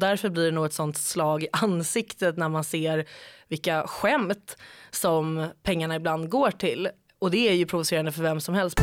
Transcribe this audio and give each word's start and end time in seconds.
Därför 0.00 0.30
blir 0.30 0.44
det 0.44 0.50
nog 0.50 0.66
ett 0.66 0.72
sånt 0.72 0.96
slag 0.96 1.42
i 1.42 1.48
ansiktet 1.52 2.36
när 2.36 2.48
man 2.48 2.64
ser 2.64 3.04
vilka 3.48 3.86
skämt 3.86 4.56
som 4.90 5.48
pengarna 5.62 5.96
ibland 5.96 6.28
går 6.28 6.50
till. 6.50 6.88
Och 7.18 7.30
det 7.30 7.48
är 7.48 7.52
ju 7.52 7.66
provocerande 7.66 8.12
för 8.12 8.22
vem 8.22 8.40
som 8.40 8.54
helst. 8.54 8.80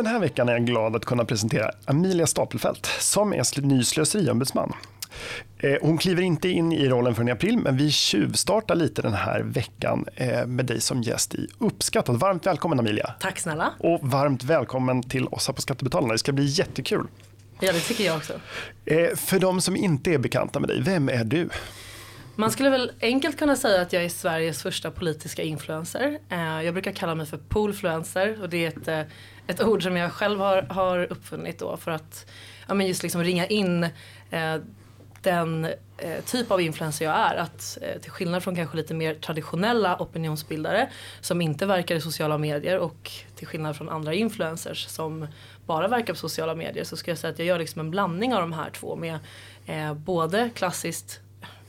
Den 0.00 0.06
här 0.06 0.18
veckan 0.18 0.48
är 0.48 0.52
jag 0.52 0.66
glad 0.66 0.96
att 0.96 1.04
kunna 1.04 1.24
presentera 1.24 1.70
Amelia 1.84 2.26
Stapelfelt 2.26 2.86
som 2.86 3.32
är 3.32 3.62
ny 3.62 3.84
slöseriombudsman. 3.84 4.72
Eh, 5.58 5.76
hon 5.82 5.98
kliver 5.98 6.22
inte 6.22 6.48
in 6.48 6.72
i 6.72 6.88
rollen 6.88 7.14
förrän 7.14 7.28
i 7.28 7.30
april, 7.30 7.58
men 7.58 7.76
vi 7.76 7.90
tjuvstartar 7.90 8.74
lite 8.74 9.02
den 9.02 9.12
här 9.12 9.40
veckan 9.40 10.04
eh, 10.14 10.46
med 10.46 10.66
dig 10.66 10.80
som 10.80 11.02
gäst 11.02 11.34
i 11.34 11.48
Uppskattat. 11.58 12.16
Varmt 12.16 12.46
välkommen 12.46 12.78
Amelia. 12.78 13.14
Tack 13.20 13.38
snälla. 13.38 13.72
Och 13.78 14.00
varmt 14.02 14.44
välkommen 14.44 15.02
till 15.02 15.26
oss 15.26 15.46
här 15.46 15.54
på 15.54 15.62
Skattebetalarna. 15.62 16.12
Det 16.12 16.18
ska 16.18 16.32
bli 16.32 16.44
jättekul. 16.44 17.06
Ja, 17.60 17.72
det 17.72 17.80
tycker 17.80 18.04
jag 18.04 18.16
också. 18.16 18.32
Eh, 18.84 19.16
för 19.16 19.38
de 19.38 19.60
som 19.60 19.76
inte 19.76 20.14
är 20.14 20.18
bekanta 20.18 20.60
med 20.60 20.68
dig, 20.68 20.82
vem 20.82 21.08
är 21.08 21.24
du? 21.24 21.48
Man 22.36 22.50
skulle 22.50 22.70
väl 22.70 22.92
enkelt 23.00 23.38
kunna 23.38 23.56
säga 23.56 23.82
att 23.82 23.92
jag 23.92 24.04
är 24.04 24.08
Sveriges 24.08 24.62
första 24.62 24.90
politiska 24.90 25.42
influencer. 25.42 26.18
Jag 26.64 26.74
brukar 26.74 26.92
kalla 26.92 27.14
mig 27.14 27.26
för 27.26 27.36
poolfluencer 27.36 28.42
och 28.42 28.48
det 28.48 28.66
är 28.66 28.68
ett, 28.68 29.08
ett 29.50 29.62
ord 29.62 29.82
som 29.82 29.96
jag 29.96 30.12
själv 30.12 30.40
har, 30.40 30.62
har 30.62 31.12
uppfunnit 31.12 31.58
då 31.58 31.76
för 31.76 31.90
att 31.90 32.30
ja, 32.68 32.74
men 32.74 32.86
just 32.86 33.02
liksom 33.02 33.22
ringa 33.22 33.46
in 33.46 33.84
eh, 34.30 34.56
den 35.22 35.64
eh, 35.98 36.24
typ 36.26 36.50
av 36.50 36.60
influencer 36.60 37.04
jag 37.04 37.14
är. 37.14 37.36
Att 37.36 37.78
eh, 37.82 38.00
till 38.00 38.10
skillnad 38.10 38.42
från 38.42 38.56
kanske 38.56 38.76
lite 38.76 38.94
mer 38.94 39.14
traditionella 39.14 39.96
opinionsbildare 39.98 40.90
som 41.20 41.40
inte 41.40 41.66
verkar 41.66 41.94
i 41.94 42.00
sociala 42.00 42.38
medier 42.38 42.78
och 42.78 43.10
till 43.36 43.46
skillnad 43.46 43.76
från 43.76 43.88
andra 43.88 44.14
influencers 44.14 44.86
som 44.86 45.26
bara 45.66 45.88
verkar 45.88 46.12
på 46.12 46.18
sociala 46.18 46.54
medier 46.54 46.84
så 46.84 46.96
ska 46.96 47.10
jag 47.10 47.18
säga 47.18 47.32
att 47.32 47.38
jag 47.38 47.48
gör 47.48 47.58
liksom 47.58 47.80
en 47.80 47.90
blandning 47.90 48.34
av 48.34 48.40
de 48.40 48.52
här 48.52 48.70
två 48.70 48.96
med 48.96 49.18
eh, 49.66 49.94
både 49.94 50.50
klassiskt 50.54 51.20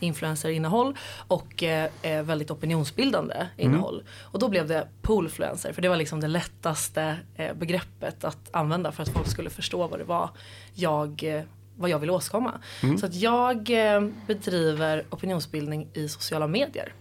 influencerinnehåll 0.03 0.97
och 1.27 1.63
eh, 1.63 1.89
eh, 2.02 2.23
väldigt 2.23 2.52
opinionsbildande 2.52 3.35
mm. 3.35 3.49
innehåll. 3.57 4.03
Och 4.21 4.39
då 4.39 4.49
blev 4.49 4.67
det 4.67 4.88
poolfluencer 5.02 5.73
för 5.73 5.81
det 5.81 5.89
var 5.89 5.95
liksom 5.95 6.19
det 6.19 6.27
lättaste 6.27 7.17
eh, 7.35 7.53
begreppet 7.53 8.23
att 8.23 8.49
använda 8.52 8.91
för 8.91 9.03
att 9.03 9.09
folk 9.09 9.27
skulle 9.27 9.49
förstå 9.49 9.88
vad 9.88 9.99
det 9.99 10.05
var 10.05 10.30
jag 10.73 11.23
eh, 11.23 11.43
vad 11.77 11.89
jag 11.89 11.99
vill 11.99 12.09
åstadkomma. 12.09 12.61
Mm. 12.83 12.97
Så 12.97 13.05
att 13.05 13.16
jag 13.16 13.69
eh, 13.69 14.02
bedriver 14.27 15.05
opinionsbildning 15.09 15.88
i 15.93 16.08
sociala 16.08 16.47
medier. 16.47 16.93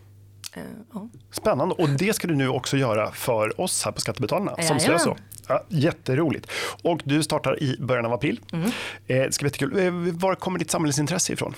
Eh, 0.52 0.62
ja. 0.92 1.08
Spännande 1.30 1.74
och 1.74 1.88
det 1.88 2.14
ska 2.14 2.28
du 2.28 2.34
nu 2.34 2.48
också 2.48 2.76
göra 2.76 3.12
för 3.12 3.60
oss 3.60 3.84
här 3.84 3.92
på 3.92 4.00
Skattebetalarna 4.00 4.62
som 4.62 4.80
Slöso. 4.80 5.16
Ja, 5.48 5.64
jätteroligt. 5.68 6.50
Och 6.82 7.00
du 7.04 7.22
startar 7.22 7.62
i 7.62 7.76
början 7.80 8.06
av 8.06 8.12
april. 8.12 8.40
Mm. 8.52 8.66
Eh, 8.66 8.70
det 9.06 9.34
ska 9.34 9.42
bli 9.42 9.48
jättekul. 9.48 10.12
Var 10.12 10.34
kommer 10.34 10.58
ditt 10.58 10.70
samhällsintresse 10.70 11.32
ifrån? 11.32 11.54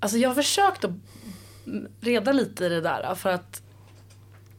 Alltså 0.00 0.18
jag 0.18 0.28
har 0.28 0.34
försökt 0.34 0.84
att 0.84 0.90
reda 2.00 2.32
lite 2.32 2.64
i 2.64 2.68
det 2.68 2.80
där 2.80 3.14
för 3.14 3.30
att 3.30 3.62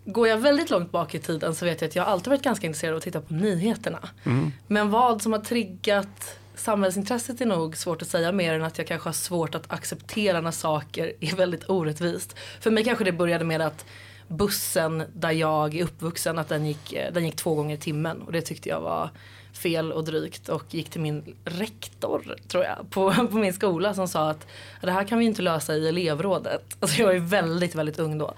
Går 0.10 0.28
jag 0.28 0.38
väldigt 0.38 0.70
långt 0.70 0.92
bak 0.92 1.16
i 1.16 1.20
tiden 1.20 1.56
så 1.56 1.66
vet 1.66 1.82
jag 1.82 1.88
att 1.88 1.96
jag 1.96 2.08
alltid 2.08 2.28
varit 2.28 2.42
ganska 2.42 2.68
intresserad 2.68 2.94
av 2.94 2.98
att 2.98 3.04
titta 3.04 3.22
på 3.22 3.34
nyheterna. 3.34 4.10
Mm. 4.24 4.52
Men 4.68 4.90
vad 4.90 5.22
som 5.22 5.34
har 5.34 5.40
triggat 5.40 6.40
samhällsintresset 6.56 7.42
är 7.42 7.46
nog 7.46 7.78
svårt 7.78 8.02
att 8.02 8.08
säga 8.08 8.32
mer 8.32 8.54
än 8.54 8.64
att 8.64 8.78
jag 8.78 8.88
kanske 8.88 9.10
har 9.10 9.14
svårt 9.14 9.56
att 9.56 9.74
acceptera 9.74 10.42
när 10.42 10.52
saker 10.52 11.14
är 11.20 11.36
väldigt 11.36 11.70
orättvist. 11.70 12.36
För 12.60 12.72
mig 12.72 12.84
kanske 12.84 13.04
det 13.04 13.12
började 13.12 13.46
med 13.46 13.62
att 13.62 13.86
bussen 14.28 15.04
där 15.14 15.32
jag 15.32 15.76
är 15.76 15.84
uppvuxen, 15.84 16.40
att 16.40 16.50
den 16.50 16.66
gick, 16.66 16.98
den 17.14 17.26
gick 17.26 17.36
två 17.36 17.56
gånger 17.56 17.76
i 17.76 17.80
timmen 17.80 18.22
och 18.22 18.32
det 18.32 18.42
tyckte 18.42 18.70
jag 18.70 18.82
var 18.82 19.10
fel 19.58 19.92
och 19.92 20.04
drygt 20.04 20.50
och 20.50 20.64
gick 20.70 20.90
till 20.90 21.02
min 21.02 21.36
rektor 21.46 22.36
tror 22.48 22.64
jag 22.64 22.90
på, 22.90 23.28
på 23.32 23.38
min 23.38 23.54
skola 23.54 23.94
som 23.94 24.08
sa 24.08 24.30
att 24.30 24.48
det 24.82 24.92
här 24.92 25.04
kan 25.04 25.20
vi 25.20 25.26
inte 25.26 25.42
lösa 25.42 25.76
i 25.76 25.88
elevrådet. 25.88 26.78
Alltså 26.80 27.00
jag 27.00 27.06
var 27.06 27.14
ju 27.14 27.20
väldigt 27.20 27.76
väldigt 27.76 28.00
ung 28.00 28.18
då. 28.18 28.34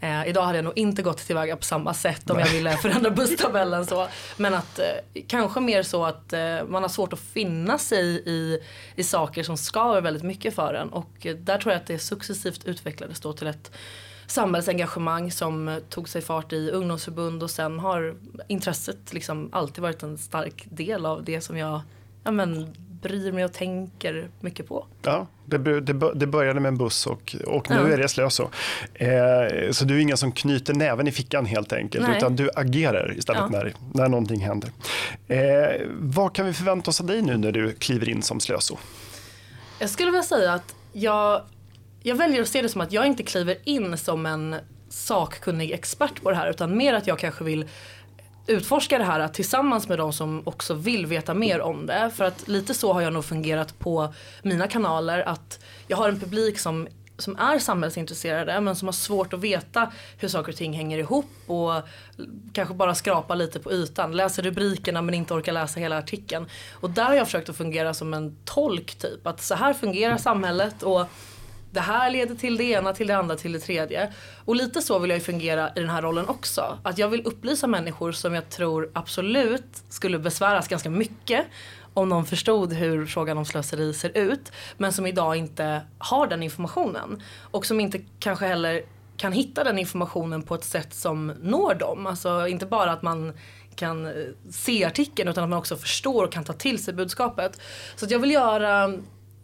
Eh, 0.00 0.28
idag 0.28 0.42
hade 0.42 0.58
jag 0.58 0.64
nog 0.64 0.78
inte 0.78 1.02
gått 1.02 1.18
tillväga 1.18 1.56
på 1.56 1.64
samma 1.64 1.94
sätt 1.94 2.30
om 2.30 2.36
Nej. 2.36 2.46
jag 2.46 2.52
ville 2.52 2.76
förändra 2.76 3.10
busstabellen 3.10 3.86
så. 3.86 4.08
Men 4.36 4.54
att 4.54 4.78
eh, 4.78 5.22
kanske 5.26 5.60
mer 5.60 5.82
så 5.82 6.04
att 6.04 6.32
eh, 6.32 6.64
man 6.68 6.82
har 6.82 6.88
svårt 6.88 7.12
att 7.12 7.20
finna 7.20 7.78
sig 7.78 8.04
i, 8.26 8.58
i 8.96 9.04
saker 9.04 9.42
som 9.42 9.56
skaver 9.56 10.00
väldigt 10.00 10.22
mycket 10.22 10.54
för 10.54 10.74
en 10.74 10.88
och 10.88 11.26
eh, 11.26 11.36
där 11.36 11.58
tror 11.58 11.72
jag 11.72 11.80
att 11.80 11.86
det 11.86 11.98
successivt 11.98 12.64
utvecklades 12.64 13.20
då 13.20 13.32
till 13.32 13.46
ett 13.46 13.70
samhällsengagemang 14.26 15.30
som 15.30 15.80
tog 15.90 16.08
sig 16.08 16.22
fart 16.22 16.52
i 16.52 16.70
ungdomsförbund 16.70 17.42
och 17.42 17.50
sen 17.50 17.78
har 17.78 18.14
intresset 18.48 19.12
liksom 19.12 19.48
alltid 19.52 19.82
varit 19.82 20.02
en 20.02 20.18
stark 20.18 20.66
del 20.70 21.06
av 21.06 21.24
det 21.24 21.40
som 21.40 21.58
jag 21.58 21.80
ja, 22.24 22.30
men, 22.30 22.74
bryr 23.02 23.32
mig 23.32 23.44
och 23.44 23.52
tänker 23.52 24.28
mycket 24.40 24.68
på. 24.68 24.86
Ja, 25.02 25.26
det, 25.44 25.80
det, 25.80 26.12
det 26.14 26.26
började 26.26 26.60
med 26.60 26.68
en 26.68 26.78
buss 26.78 27.06
och, 27.06 27.36
och 27.46 27.70
nu 27.70 27.76
ja. 27.76 27.88
är 27.88 27.98
det 27.98 28.08
Slöso. 28.08 28.50
Eh, 28.94 29.70
så 29.70 29.84
du 29.84 29.96
är 29.96 29.98
ingen 29.98 30.16
som 30.16 30.32
knyter 30.32 30.74
näven 30.74 31.08
i 31.08 31.12
fickan 31.12 31.46
helt 31.46 31.72
enkelt, 31.72 32.08
Nej. 32.08 32.16
utan 32.16 32.36
du 32.36 32.50
agerar 32.54 33.14
istället 33.18 33.42
ja. 33.42 33.48
när, 33.48 33.74
när 33.92 34.08
någonting 34.08 34.40
händer. 34.40 34.70
Eh, 35.28 35.38
vad 35.92 36.34
kan 36.34 36.46
vi 36.46 36.52
förvänta 36.52 36.90
oss 36.90 37.00
av 37.00 37.06
dig 37.06 37.22
nu 37.22 37.36
när 37.36 37.52
du 37.52 37.72
kliver 37.72 38.08
in 38.08 38.22
som 38.22 38.40
Slöso? 38.40 38.76
Jag 39.78 39.90
skulle 39.90 40.10
vilja 40.10 40.22
säga 40.22 40.52
att 40.52 40.74
jag 40.92 41.42
jag 42.06 42.16
väljer 42.16 42.42
att 42.42 42.48
se 42.48 42.62
det 42.62 42.68
som 42.68 42.80
att 42.80 42.92
jag 42.92 43.06
inte 43.06 43.22
kliver 43.22 43.56
in 43.64 43.98
som 43.98 44.26
en 44.26 44.56
sakkunnig 44.88 45.70
expert 45.70 46.22
på 46.22 46.30
det 46.30 46.36
här 46.36 46.50
utan 46.50 46.76
mer 46.76 46.94
att 46.94 47.06
jag 47.06 47.18
kanske 47.18 47.44
vill 47.44 47.68
utforska 48.46 48.98
det 48.98 49.04
här 49.04 49.28
tillsammans 49.28 49.88
med 49.88 49.98
de 49.98 50.12
som 50.12 50.42
också 50.44 50.74
vill 50.74 51.06
veta 51.06 51.34
mer 51.34 51.60
om 51.60 51.86
det. 51.86 52.10
För 52.14 52.24
att 52.24 52.48
lite 52.48 52.74
så 52.74 52.92
har 52.92 53.00
jag 53.00 53.12
nog 53.12 53.24
fungerat 53.24 53.78
på 53.78 54.14
mina 54.42 54.68
kanaler 54.68 55.28
att 55.28 55.64
jag 55.88 55.96
har 55.96 56.08
en 56.08 56.20
publik 56.20 56.58
som 56.58 56.88
som 57.18 57.36
är 57.38 57.58
samhällsintresserade 57.58 58.60
men 58.60 58.76
som 58.76 58.88
har 58.88 58.92
svårt 58.92 59.32
att 59.32 59.40
veta 59.40 59.92
hur 60.18 60.28
saker 60.28 60.52
och 60.52 60.58
ting 60.58 60.72
hänger 60.72 60.98
ihop 60.98 61.30
och 61.46 61.72
kanske 62.52 62.74
bara 62.74 62.94
skrapa 62.94 63.34
lite 63.34 63.60
på 63.60 63.72
ytan. 63.72 64.16
Läser 64.16 64.42
rubrikerna 64.42 65.02
men 65.02 65.14
inte 65.14 65.34
orkar 65.34 65.52
läsa 65.52 65.80
hela 65.80 65.98
artikeln. 65.98 66.46
Och 66.72 66.90
där 66.90 67.04
har 67.04 67.14
jag 67.14 67.26
försökt 67.26 67.48
att 67.48 67.56
fungera 67.56 67.94
som 67.94 68.14
en 68.14 68.36
tolk 68.44 68.94
typ. 68.94 69.26
Att 69.26 69.42
så 69.42 69.54
här 69.54 69.74
fungerar 69.74 70.16
samhället 70.16 70.82
och 70.82 71.06
det 71.74 71.80
här 71.80 72.10
leder 72.10 72.34
till 72.34 72.56
det 72.56 72.64
ena, 72.64 72.92
till 72.92 73.06
det 73.06 73.16
andra, 73.16 73.36
till 73.36 73.52
det 73.52 73.58
tredje. 73.58 74.12
Och 74.44 74.56
lite 74.56 74.82
så 74.82 74.98
vill 74.98 75.10
jag 75.10 75.18
ju 75.18 75.24
fungera 75.24 75.70
i 75.76 75.80
den 75.80 75.90
här 75.90 76.02
rollen 76.02 76.28
också. 76.28 76.78
Att 76.82 76.98
jag 76.98 77.08
vill 77.08 77.22
upplysa 77.24 77.66
människor 77.66 78.12
som 78.12 78.34
jag 78.34 78.50
tror 78.50 78.90
absolut 78.92 79.82
skulle 79.88 80.18
besväras 80.18 80.68
ganska 80.68 80.90
mycket 80.90 81.46
om 81.94 82.08
de 82.08 82.26
förstod 82.26 82.72
hur 82.72 83.06
frågan 83.06 83.38
om 83.38 83.44
slöseri 83.44 83.94
ser 83.94 84.18
ut. 84.18 84.52
Men 84.76 84.92
som 84.92 85.06
idag 85.06 85.36
inte 85.36 85.80
har 85.98 86.26
den 86.26 86.42
informationen. 86.42 87.22
Och 87.40 87.66
som 87.66 87.80
inte 87.80 88.00
kanske 88.18 88.46
heller 88.46 88.82
kan 89.16 89.32
hitta 89.32 89.64
den 89.64 89.78
informationen 89.78 90.42
på 90.42 90.54
ett 90.54 90.64
sätt 90.64 90.94
som 90.94 91.26
når 91.26 91.74
dem. 91.74 92.06
Alltså 92.06 92.48
inte 92.48 92.66
bara 92.66 92.92
att 92.92 93.02
man 93.02 93.32
kan 93.76 94.06
eh, 94.06 94.12
se 94.50 94.84
artikeln 94.84 95.28
utan 95.28 95.44
att 95.44 95.50
man 95.50 95.58
också 95.58 95.76
förstår 95.76 96.24
och 96.24 96.32
kan 96.32 96.44
ta 96.44 96.52
till 96.52 96.84
sig 96.84 96.94
budskapet. 96.94 97.60
Så 97.96 98.04
att 98.04 98.10
jag 98.10 98.18
vill 98.18 98.30
göra 98.30 98.92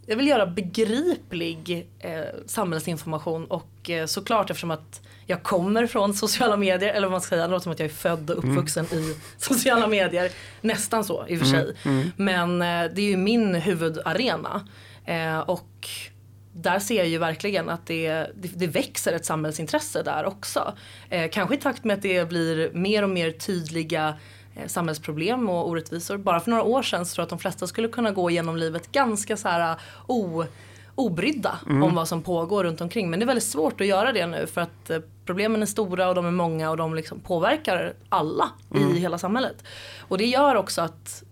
jag 0.05 0.15
vill 0.15 0.27
göra 0.27 0.45
begriplig 0.45 1.89
eh, 1.99 2.21
samhällsinformation 2.45 3.45
och 3.45 3.89
eh, 3.89 4.05
såklart 4.05 4.49
eftersom 4.49 4.71
att 4.71 5.01
jag 5.25 5.43
kommer 5.43 5.87
från 5.87 6.13
sociala 6.13 6.57
medier, 6.57 6.93
eller 6.93 7.07
vad 7.07 7.11
man 7.11 7.21
ska 7.21 7.29
säga, 7.29 7.47
det 7.47 7.51
låter 7.51 7.63
som 7.63 7.71
att 7.71 7.79
jag 7.79 7.89
är 7.89 7.93
född 7.93 8.29
och 8.29 8.37
uppvuxen 8.37 8.85
mm. 8.91 9.03
i 9.03 9.15
sociala 9.37 9.87
medier. 9.87 10.31
Nästan 10.61 11.03
så 11.03 11.27
i 11.27 11.35
och 11.35 11.39
för 11.39 11.47
mm. 11.47 11.65
sig. 11.65 11.75
Mm. 11.83 12.11
Men 12.15 12.61
eh, 12.61 12.95
det 12.95 13.01
är 13.01 13.09
ju 13.09 13.17
min 13.17 13.55
huvudarena. 13.55 14.67
Eh, 15.05 15.39
och 15.39 15.89
där 16.53 16.79
ser 16.79 16.95
jag 16.95 17.07
ju 17.07 17.17
verkligen 17.17 17.69
att 17.69 17.87
det, 17.87 18.09
det, 18.11 18.47
det 18.55 18.67
växer 18.67 19.13
ett 19.13 19.25
samhällsintresse 19.25 20.03
där 20.03 20.25
också. 20.25 20.73
Eh, 21.09 21.29
kanske 21.29 21.55
i 21.55 21.57
takt 21.57 21.83
med 21.83 21.93
att 21.93 22.01
det 22.01 22.29
blir 22.29 22.71
mer 22.73 23.03
och 23.03 23.09
mer 23.09 23.31
tydliga 23.31 24.17
samhällsproblem 24.67 25.49
och 25.49 25.69
orättvisor. 25.69 26.17
Bara 26.17 26.39
för 26.39 26.51
några 26.51 26.63
år 26.63 26.83
sedan 26.83 27.05
så 27.05 27.15
tror 27.15 27.21
jag 27.21 27.25
att 27.25 27.29
de 27.29 27.39
flesta 27.39 27.67
skulle 27.67 27.87
kunna 27.87 28.11
gå 28.11 28.29
igenom 28.29 28.57
livet 28.57 28.91
ganska 28.91 29.37
så 29.37 29.47
här 29.47 29.75
o, 30.07 30.43
obrydda 30.95 31.59
mm. 31.69 31.83
om 31.83 31.95
vad 31.95 32.07
som 32.07 32.21
pågår 32.21 32.63
runt 32.63 32.81
omkring. 32.81 33.09
Men 33.09 33.19
det 33.19 33.23
är 33.23 33.27
väldigt 33.27 33.43
svårt 33.43 33.81
att 33.81 33.87
göra 33.87 34.11
det 34.11 34.27
nu 34.27 34.47
för 34.47 34.61
att 34.61 34.89
eh, 34.89 34.99
problemen 35.25 35.61
är 35.61 35.65
stora 35.65 36.09
och 36.09 36.15
de 36.15 36.25
är 36.25 36.31
många 36.31 36.69
och 36.69 36.77
de 36.77 36.95
liksom 36.95 37.19
påverkar 37.19 37.93
alla 38.09 38.49
mm. 38.75 38.95
i 38.95 38.99
hela 38.99 39.17
samhället. 39.17 39.63
Och 39.99 40.17
det 40.17 40.25
gör 40.25 40.55
också 40.55 40.81
att 40.81 41.23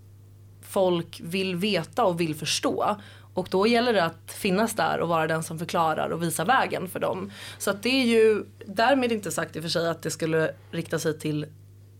folk 0.61 1.21
vill 1.23 1.55
veta 1.55 2.03
och 2.03 2.21
vill 2.21 2.35
förstå. 2.35 2.95
Och 3.33 3.47
då 3.51 3.67
gäller 3.67 3.93
det 3.93 4.03
att 4.03 4.31
finnas 4.31 4.73
där 4.73 4.99
och 4.99 5.09
vara 5.09 5.27
den 5.27 5.43
som 5.43 5.59
förklarar 5.59 6.09
och 6.09 6.23
visar 6.23 6.45
vägen 6.45 6.87
för 6.87 6.99
dem. 6.99 7.31
Så 7.57 7.69
att 7.69 7.83
det 7.83 7.89
är 7.89 8.05
ju 8.05 8.45
därmed 8.65 9.11
inte 9.11 9.31
sagt 9.31 9.55
i 9.55 9.59
och 9.59 9.63
för 9.63 9.69
sig 9.69 9.89
att 9.89 10.01
det 10.01 10.11
skulle 10.11 10.53
rikta 10.71 10.99
sig 10.99 11.19
till 11.19 11.45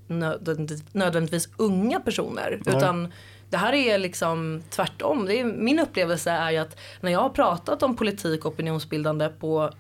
nödvändigtvis 0.10 1.50
unga 1.58 2.00
personer. 2.00 2.62
Mm. 2.66 2.78
Utan 2.78 3.14
det 3.50 3.58
här 3.58 3.74
är 3.74 3.98
liksom 3.98 4.64
tvärtom. 4.70 5.26
Det 5.26 5.40
är, 5.40 5.44
min 5.44 5.80
upplevelse 5.80 6.32
är 6.32 6.52
ju 6.52 6.58
att 6.58 6.78
när 7.02 7.12
jag 7.12 7.20
har 7.20 7.30
pratat 7.30 7.84
om 7.84 7.96
politik 7.96 8.46
och 8.46 8.54
opinionsbildande 8.54 9.30
på, 9.30 9.74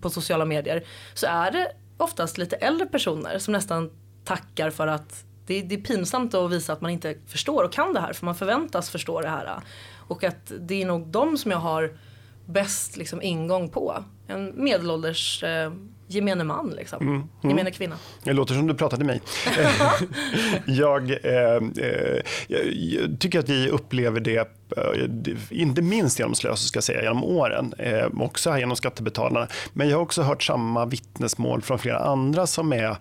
på 0.00 0.10
sociala 0.10 0.44
medier 0.44 0.84
så 1.14 1.26
är 1.26 1.50
det 1.50 1.72
oftast 1.96 2.38
lite 2.38 2.56
äldre 2.56 2.86
personer 2.86 3.38
som 3.38 3.52
nästan 3.52 3.90
tackar 4.24 4.70
för 4.70 4.86
att 4.86 5.24
det, 5.46 5.62
det 5.62 5.74
är 5.74 5.80
pinsamt 5.80 6.34
att 6.34 6.50
visa 6.50 6.72
att 6.72 6.80
man 6.80 6.90
inte 6.90 7.14
förstår 7.26 7.64
och 7.64 7.72
kan 7.72 7.92
det 7.92 8.00
här 8.00 8.12
för 8.12 8.26
man 8.26 8.34
förväntas 8.34 8.90
förstå 8.90 9.20
det 9.20 9.28
här. 9.28 9.60
Och 9.96 10.24
att 10.24 10.52
det 10.60 10.82
är 10.82 10.86
nog 10.86 11.06
de 11.06 11.38
som 11.38 11.50
jag 11.50 11.58
har 11.58 11.92
bäst 12.46 12.96
liksom, 12.96 13.22
ingång 13.22 13.68
på. 13.68 14.04
En 14.26 14.64
medelålders 14.64 15.42
eh, 15.42 15.72
gemene 16.10 16.44
man, 16.44 16.70
liksom. 16.70 17.02
Mm, 17.02 17.14
mm. 17.14 17.28
gemene 17.42 17.70
kvinna. 17.70 17.96
Det 18.24 18.32
låter 18.32 18.54
som 18.54 18.66
du 18.66 18.74
pratar 18.74 18.96
till 18.96 19.06
mig. 19.06 19.20
jag, 20.66 21.10
eh, 21.10 21.56
eh, 21.78 22.22
jag, 22.48 23.20
tycker 23.20 23.38
att 23.38 23.48
vi 23.48 23.68
upplever 23.68 24.20
det, 24.20 24.59
eh, 24.76 25.34
inte 25.50 25.82
minst 25.82 26.18
genom 26.18 26.34
Slös, 26.34 26.66
ska 26.66 26.76
jag 26.76 26.84
säga, 26.84 27.02
genom 27.02 27.24
åren, 27.24 27.74
eh, 27.78 28.06
också 28.20 28.50
här 28.50 28.58
genom 28.58 28.76
Skattebetalarna. 28.76 29.46
Men 29.72 29.88
jag 29.88 29.96
har 29.96 30.02
också 30.02 30.22
hört 30.22 30.42
samma 30.42 30.86
vittnesmål 30.86 31.62
från 31.62 31.78
flera 31.78 31.98
andra 31.98 32.46
som 32.46 32.72
är 32.72 32.96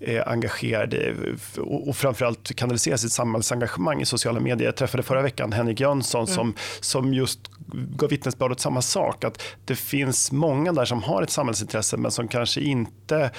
eh, 0.00 0.28
engagerade 0.28 1.14
och, 1.56 1.96
framförallt 1.96 2.56
kanaliserar 2.56 2.96
sitt 2.96 3.12
samhällsengagemang 3.12 4.00
i 4.00 4.06
sociala 4.06 4.40
medier. 4.40 4.68
Jag 4.68 4.76
träffade 4.76 5.02
förra 5.02 5.22
veckan 5.22 5.52
Henrik 5.52 5.80
Jönsson 5.80 6.24
mm. 6.24 6.34
som, 6.34 6.54
som 6.80 7.14
just 7.14 7.40
gav 7.72 8.10
vittnesbörd 8.10 8.52
åt 8.52 8.60
samma 8.60 8.82
sak. 8.82 9.24
Att 9.24 9.42
det 9.64 9.74
finns 9.74 10.32
många 10.32 10.72
där 10.72 10.84
som 10.84 11.02
har 11.02 11.22
ett 11.22 11.30
samhällsintresse 11.30 11.96
men 11.96 12.10
som 12.10 12.28
kanske 12.28 12.60
inte 12.60 13.16
mm. 13.16 13.30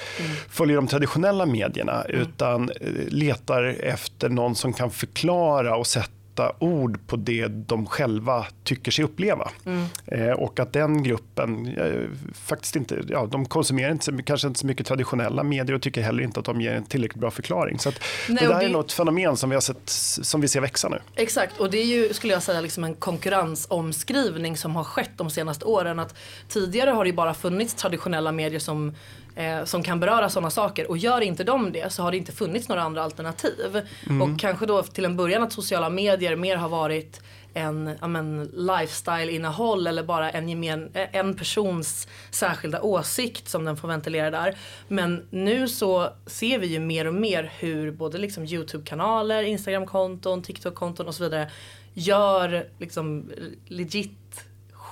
följer 0.48 0.76
de 0.76 0.86
traditionella 0.86 1.46
medierna 1.46 2.02
mm. 2.02 2.20
utan 2.20 2.70
letar 3.08 3.64
efter 3.64 4.28
någon 4.28 4.54
som 4.54 4.72
kan 4.72 4.90
förklara 4.90 5.76
och 5.76 5.86
sätta 5.86 6.15
ord 6.58 7.06
på 7.06 7.16
det 7.16 7.48
de 7.48 7.86
själva 7.86 8.46
tycker 8.64 8.90
sig 8.90 9.04
uppleva. 9.04 9.50
Mm. 9.64 9.84
Eh, 10.06 10.30
och 10.30 10.60
att 10.60 10.72
den 10.72 11.02
gruppen 11.02 11.76
eh, 11.76 12.10
faktiskt 12.34 12.76
inte, 12.76 13.04
ja, 13.08 13.26
de 13.26 13.46
konsumerar 13.46 13.92
inte, 13.92 14.22
kanske 14.26 14.48
inte 14.48 14.60
så 14.60 14.66
mycket 14.66 14.86
traditionella 14.86 15.42
medier 15.42 15.76
och 15.76 15.82
tycker 15.82 16.02
heller 16.02 16.22
inte 16.22 16.40
att 16.40 16.46
de 16.46 16.60
ger 16.60 16.74
en 16.74 16.84
tillräckligt 16.84 17.20
bra 17.20 17.30
förklaring. 17.30 17.78
Så 17.78 17.90
Nej, 18.28 18.38
det 18.40 18.48
där 18.48 18.58
det... 18.58 18.64
är 18.64 18.68
något 18.68 18.92
fenomen 18.92 19.36
som 19.36 19.50
vi, 19.50 19.56
har 19.56 19.60
sett, 19.60 19.88
som 20.26 20.40
vi 20.40 20.48
ser 20.48 20.60
växa 20.60 20.88
nu. 20.88 20.98
Exakt 21.14 21.58
och 21.58 21.70
det 21.70 21.78
är 21.78 21.84
ju 21.84 22.14
skulle 22.14 22.32
jag 22.32 22.42
säga 22.42 22.60
liksom 22.60 22.84
en 22.84 22.94
konkurrensomskrivning 22.94 24.56
som 24.56 24.76
har 24.76 24.84
skett 24.84 25.10
de 25.16 25.30
senaste 25.30 25.64
åren. 25.64 25.98
Att 25.98 26.14
tidigare 26.48 26.90
har 26.90 27.04
det 27.04 27.12
bara 27.12 27.34
funnits 27.34 27.74
traditionella 27.74 28.32
medier 28.32 28.60
som 28.60 28.94
eh, 29.36 29.64
som 29.64 29.82
kan 29.82 30.00
beröra 30.00 30.30
sådana 30.30 30.50
saker. 30.50 30.90
Och 30.90 30.98
gör 30.98 31.20
inte 31.20 31.44
de 31.44 31.72
det 31.72 31.92
så 31.92 32.02
har 32.02 32.10
det 32.10 32.16
inte 32.16 32.32
funnits 32.32 32.68
några 32.68 32.82
andra 32.82 33.02
alternativ. 33.02 33.82
Mm. 34.06 34.22
Och 34.22 34.40
kanske 34.40 34.66
då 34.66 34.82
till 34.82 35.04
en 35.04 35.16
början 35.16 35.42
att 35.42 35.52
sociala 35.52 35.90
medier 35.90 36.36
mer 36.36 36.56
har 36.56 36.68
varit 36.68 37.20
en 37.54 38.44
lifestyle-innehåll 38.44 39.86
eller 39.86 40.02
bara 40.02 40.30
en, 40.30 40.48
gemen, 40.48 40.90
en 40.94 41.34
persons 41.34 42.08
särskilda 42.30 42.82
åsikt 42.82 43.48
som 43.48 43.64
den 43.64 43.76
får 43.76 43.88
ventilera 43.88 44.30
där. 44.30 44.56
Men 44.88 45.26
nu 45.30 45.68
så 45.68 46.12
ser 46.26 46.58
vi 46.58 46.66
ju 46.66 46.78
mer 46.78 47.06
och 47.06 47.14
mer 47.14 47.52
hur 47.58 47.90
både 47.90 48.18
liksom 48.18 48.44
Youtube-kanaler, 48.44 49.42
Instagram-konton, 49.42 50.42
TikTok-konton 50.42 51.06
och 51.06 51.14
så 51.14 51.24
vidare 51.24 51.50
gör 51.94 52.68
liksom 52.78 53.32
legit 53.66 54.44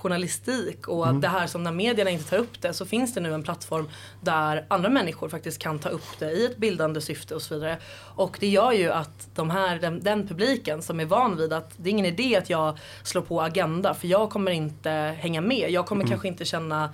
journalistik 0.05 0.89
och 0.89 1.07
mm. 1.07 1.21
det 1.21 1.29
här 1.29 1.47
som 1.47 1.63
när 1.63 1.73
medierna 1.73 2.11
inte 2.11 2.31
tar 2.31 2.37
upp 2.37 2.63
det 2.63 2.73
så 2.73 2.87
finns 2.87 3.15
det 3.15 3.21
nu 3.21 3.35
en 3.35 3.43
plattform 3.43 3.89
där 4.21 4.67
andra 4.69 4.89
människor 4.89 5.29
faktiskt 5.29 5.59
kan 5.59 5.79
ta 5.79 5.89
upp 5.89 6.19
det 6.19 6.31
i 6.31 6.47
ett 6.47 6.57
bildande 6.57 7.01
syfte 7.01 7.35
och 7.35 7.43
så 7.43 7.55
vidare. 7.55 7.79
Och 8.17 8.37
det 8.41 8.49
gör 8.49 8.73
ju 8.73 8.91
att 8.91 9.29
de 9.35 9.51
här, 9.51 9.79
den, 9.79 10.03
den 10.03 10.29
publiken 10.29 10.83
som 10.83 11.01
är 11.01 11.05
van 11.05 11.37
vid 11.37 11.53
att 11.53 11.73
det 11.77 11.89
är 11.89 11.91
ingen 11.91 12.07
idé 12.07 12.37
att 12.37 12.51
jag 12.51 12.79
slår 13.03 13.23
på 13.23 13.43
Agenda 13.43 13.95
för 13.95 14.09
jag 14.09 14.31
kommer 14.31 14.51
inte 14.51 14.91
hänga 15.19 15.41
med. 15.41 15.71
Jag 15.71 15.87
kommer 15.87 16.03
mm. 16.03 16.11
kanske 16.11 16.29
inte 16.29 16.45
känna 16.45 16.91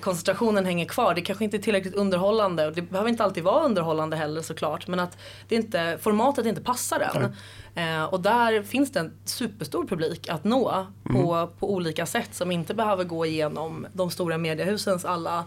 koncentrationen 0.00 0.66
hänger 0.66 0.84
kvar. 0.86 1.14
Det 1.14 1.20
kanske 1.20 1.44
inte 1.44 1.56
är 1.56 1.62
tillräckligt 1.62 1.94
underhållande 1.94 2.66
och 2.66 2.72
det 2.72 2.82
behöver 2.82 3.08
inte 3.10 3.24
alltid 3.24 3.44
vara 3.44 3.64
underhållande 3.64 4.16
heller 4.16 4.42
såklart. 4.42 4.88
Men 4.88 5.00
att 5.00 5.18
det 5.48 5.54
inte, 5.54 5.98
formatet 6.00 6.46
inte 6.46 6.60
passar 6.60 6.98
den. 6.98 7.34
Eh, 7.74 8.04
och 8.04 8.20
där 8.20 8.62
finns 8.62 8.92
det 8.92 9.00
en 9.00 9.12
superstor 9.24 9.86
publik 9.86 10.28
att 10.28 10.44
nå 10.44 10.86
på, 11.02 11.34
mm. 11.34 11.48
på 11.58 11.74
olika 11.74 12.06
sätt 12.06 12.34
som 12.34 12.50
inte 12.50 12.74
behöver 12.74 13.04
gå 13.04 13.26
igenom 13.26 13.86
de 13.92 14.10
stora 14.10 14.38
mediehusens 14.38 15.04
alla 15.04 15.44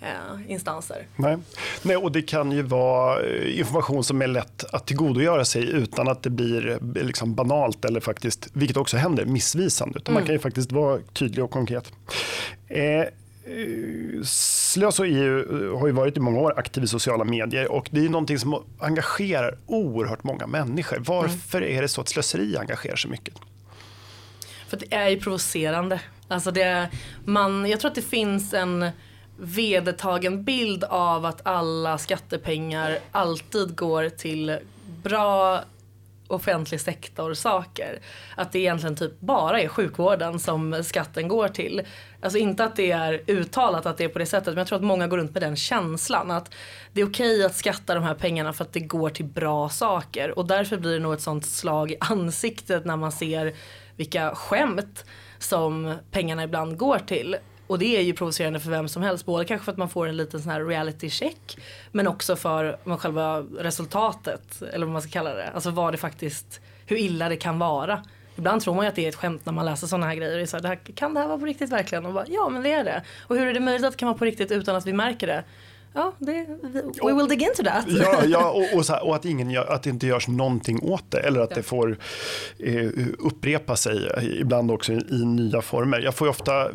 eh, 0.00 0.50
instanser. 0.52 1.06
Nej. 1.16 1.38
Nej, 1.82 1.96
och 1.96 2.12
det 2.12 2.22
kan 2.22 2.52
ju 2.52 2.62
vara 2.62 3.20
eh, 3.22 3.58
information 3.58 4.04
som 4.04 4.22
är 4.22 4.26
lätt 4.26 4.64
att 4.74 4.86
tillgodogöra 4.86 5.44
sig 5.44 5.70
utan 5.70 6.08
att 6.08 6.22
det 6.22 6.30
blir 6.30 6.70
eh, 6.70 7.04
liksom 7.04 7.34
banalt 7.34 7.84
eller 7.84 8.00
faktiskt, 8.00 8.48
vilket 8.52 8.76
också 8.76 8.96
händer, 8.96 9.24
missvisande. 9.24 9.98
Utan 9.98 10.12
mm. 10.12 10.20
Man 10.20 10.26
kan 10.26 10.34
ju 10.34 10.38
faktiskt 10.38 10.72
vara 10.72 11.00
tydlig 11.12 11.44
och 11.44 11.50
konkret. 11.50 11.92
Eh, 12.68 13.04
Slös 14.24 15.00
och 15.00 15.06
EU 15.06 15.76
har 15.76 15.86
ju 15.86 15.92
varit 15.92 16.16
i 16.16 16.20
många 16.20 16.38
år 16.38 16.58
aktiv 16.58 16.84
i 16.84 16.86
sociala 16.86 17.24
medier 17.24 17.72
och 17.72 17.88
det 17.90 18.04
är 18.04 18.08
någonting 18.08 18.38
som 18.38 18.64
engagerar 18.78 19.58
oerhört 19.66 20.24
många 20.24 20.46
människor. 20.46 20.98
Varför 21.00 21.62
mm. 21.62 21.76
är 21.76 21.82
det 21.82 21.88
så 21.88 22.00
att 22.00 22.08
slöseri 22.08 22.56
engagerar 22.56 22.96
så 22.96 23.08
mycket? 23.08 23.34
För 24.68 24.76
det 24.76 24.94
är 24.94 25.08
ju 25.08 25.20
provocerande. 25.20 26.00
Alltså 26.28 26.50
det, 26.50 26.88
man, 27.24 27.66
jag 27.70 27.80
tror 27.80 27.88
att 27.88 27.94
det 27.94 28.02
finns 28.02 28.54
en 28.54 28.90
vedertagen 29.36 30.44
bild 30.44 30.84
av 30.84 31.26
att 31.26 31.46
alla 31.46 31.98
skattepengar 31.98 32.98
alltid 33.12 33.76
går 33.76 34.08
till 34.08 34.58
bra 35.02 35.60
offentlig 36.28 36.80
sektor 36.80 37.34
saker. 37.34 38.00
Att 38.36 38.52
det 38.52 38.58
egentligen 38.58 38.96
typ 38.96 39.20
bara 39.20 39.60
är 39.60 39.68
sjukvården 39.68 40.38
som 40.38 40.84
skatten 40.84 41.28
går 41.28 41.48
till. 41.48 41.82
Alltså 42.22 42.38
inte 42.38 42.64
att 42.64 42.76
det 42.76 42.90
är 42.90 43.22
uttalat 43.26 43.86
att 43.86 43.96
det 43.96 44.04
är 44.04 44.08
på 44.08 44.18
det 44.18 44.26
sättet 44.26 44.46
men 44.46 44.56
jag 44.58 44.66
tror 44.66 44.78
att 44.78 44.84
många 44.84 45.06
går 45.06 45.18
runt 45.18 45.34
med 45.34 45.42
den 45.42 45.56
känslan 45.56 46.30
att 46.30 46.54
det 46.92 47.00
är 47.00 47.08
okej 47.08 47.44
att 47.44 47.54
skatta 47.54 47.94
de 47.94 48.04
här 48.04 48.14
pengarna 48.14 48.52
för 48.52 48.64
att 48.64 48.72
det 48.72 48.80
går 48.80 49.10
till 49.10 49.24
bra 49.24 49.68
saker 49.68 50.38
och 50.38 50.46
därför 50.46 50.76
blir 50.76 50.92
det 50.92 50.98
nog 50.98 51.14
ett 51.14 51.20
sånt 51.20 51.46
slag 51.46 51.90
i 51.90 51.96
ansiktet 52.00 52.84
när 52.84 52.96
man 52.96 53.12
ser 53.12 53.54
vilka 53.96 54.34
skämt 54.34 55.04
som 55.38 55.94
pengarna 56.10 56.44
ibland 56.44 56.76
går 56.76 56.98
till. 56.98 57.36
Och 57.68 57.78
det 57.78 57.96
är 57.96 58.00
ju 58.00 58.12
provocerande 58.12 58.60
för 58.60 58.70
vem 58.70 58.88
som 58.88 59.02
helst. 59.02 59.26
Både 59.26 59.44
kanske 59.44 59.64
för 59.64 59.72
att 59.72 59.78
man 59.78 59.88
får 59.88 60.08
en 60.08 60.16
liten 60.16 60.42
sån 60.42 60.52
här 60.52 60.64
reality 60.64 61.10
check. 61.10 61.58
Men 61.92 62.06
också 62.06 62.36
för 62.36 62.78
själva 62.98 63.40
resultatet. 63.40 64.62
Eller 64.72 64.86
vad 64.86 64.92
man 64.92 65.02
ska 65.02 65.10
kalla 65.10 65.34
det. 65.34 65.50
Alltså 65.54 65.70
vad 65.70 65.94
det 65.94 65.98
faktiskt, 65.98 66.60
hur 66.86 66.96
illa 66.96 67.28
det 67.28 67.36
kan 67.36 67.58
vara. 67.58 68.02
Ibland 68.36 68.62
tror 68.62 68.74
man 68.74 68.84
ju 68.84 68.88
att 68.88 68.94
det 68.94 69.04
är 69.04 69.08
ett 69.08 69.14
skämt 69.14 69.46
när 69.46 69.52
man 69.52 69.66
läser 69.66 69.86
sådana 69.86 70.06
här 70.06 70.14
grejer. 70.14 70.36
Det 70.36 70.42
är 70.42 70.46
så 70.46 70.56
här, 70.56 70.62
det 70.62 70.68
här, 70.68 70.78
kan 70.94 71.14
det 71.14 71.20
här 71.20 71.28
vara 71.28 71.38
på 71.38 71.46
riktigt 71.46 71.70
verkligen? 71.70 72.06
Och 72.06 72.12
bara, 72.12 72.24
ja 72.28 72.48
men 72.48 72.62
det 72.62 72.72
är 72.72 72.84
det. 72.84 73.02
Och 73.20 73.36
hur 73.36 73.46
är 73.46 73.54
det 73.54 73.60
möjligt 73.60 73.84
att 73.84 73.92
det 73.92 73.98
kan 73.98 74.08
vara 74.08 74.18
på 74.18 74.24
riktigt 74.24 74.50
utan 74.50 74.76
att 74.76 74.86
vi 74.86 74.92
märker 74.92 75.26
det? 75.26 75.44
Ja, 75.92 76.12
det, 76.18 76.46
we 77.02 77.14
will 77.14 77.28
dig 77.28 77.42
into 77.42 77.62
that. 77.62 77.84
Ja, 77.88 78.24
ja 78.24 78.50
och, 78.50 78.78
och, 78.78 78.88
här, 78.88 79.04
och, 79.04 79.16
att, 79.16 79.24
ingen 79.24 79.50
gör, 79.50 79.72
att 79.72 79.82
det 79.82 79.90
inte 79.90 80.06
görs 80.06 80.28
någonting 80.28 80.82
åt 80.82 81.10
det 81.10 81.18
eller 81.18 81.40
att 81.40 81.50
ja. 81.50 81.56
det 81.56 81.62
får 81.62 81.98
eh, 82.58 82.88
upprepa 83.18 83.76
sig 83.76 84.10
ibland 84.40 84.70
också 84.70 84.92
i, 84.92 84.96
i, 85.10 85.24
nya 85.24 85.62
former. 85.62 86.00
Jag 86.00 86.14
får 86.14 86.26
ju 86.26 86.30
ofta, 86.30 86.68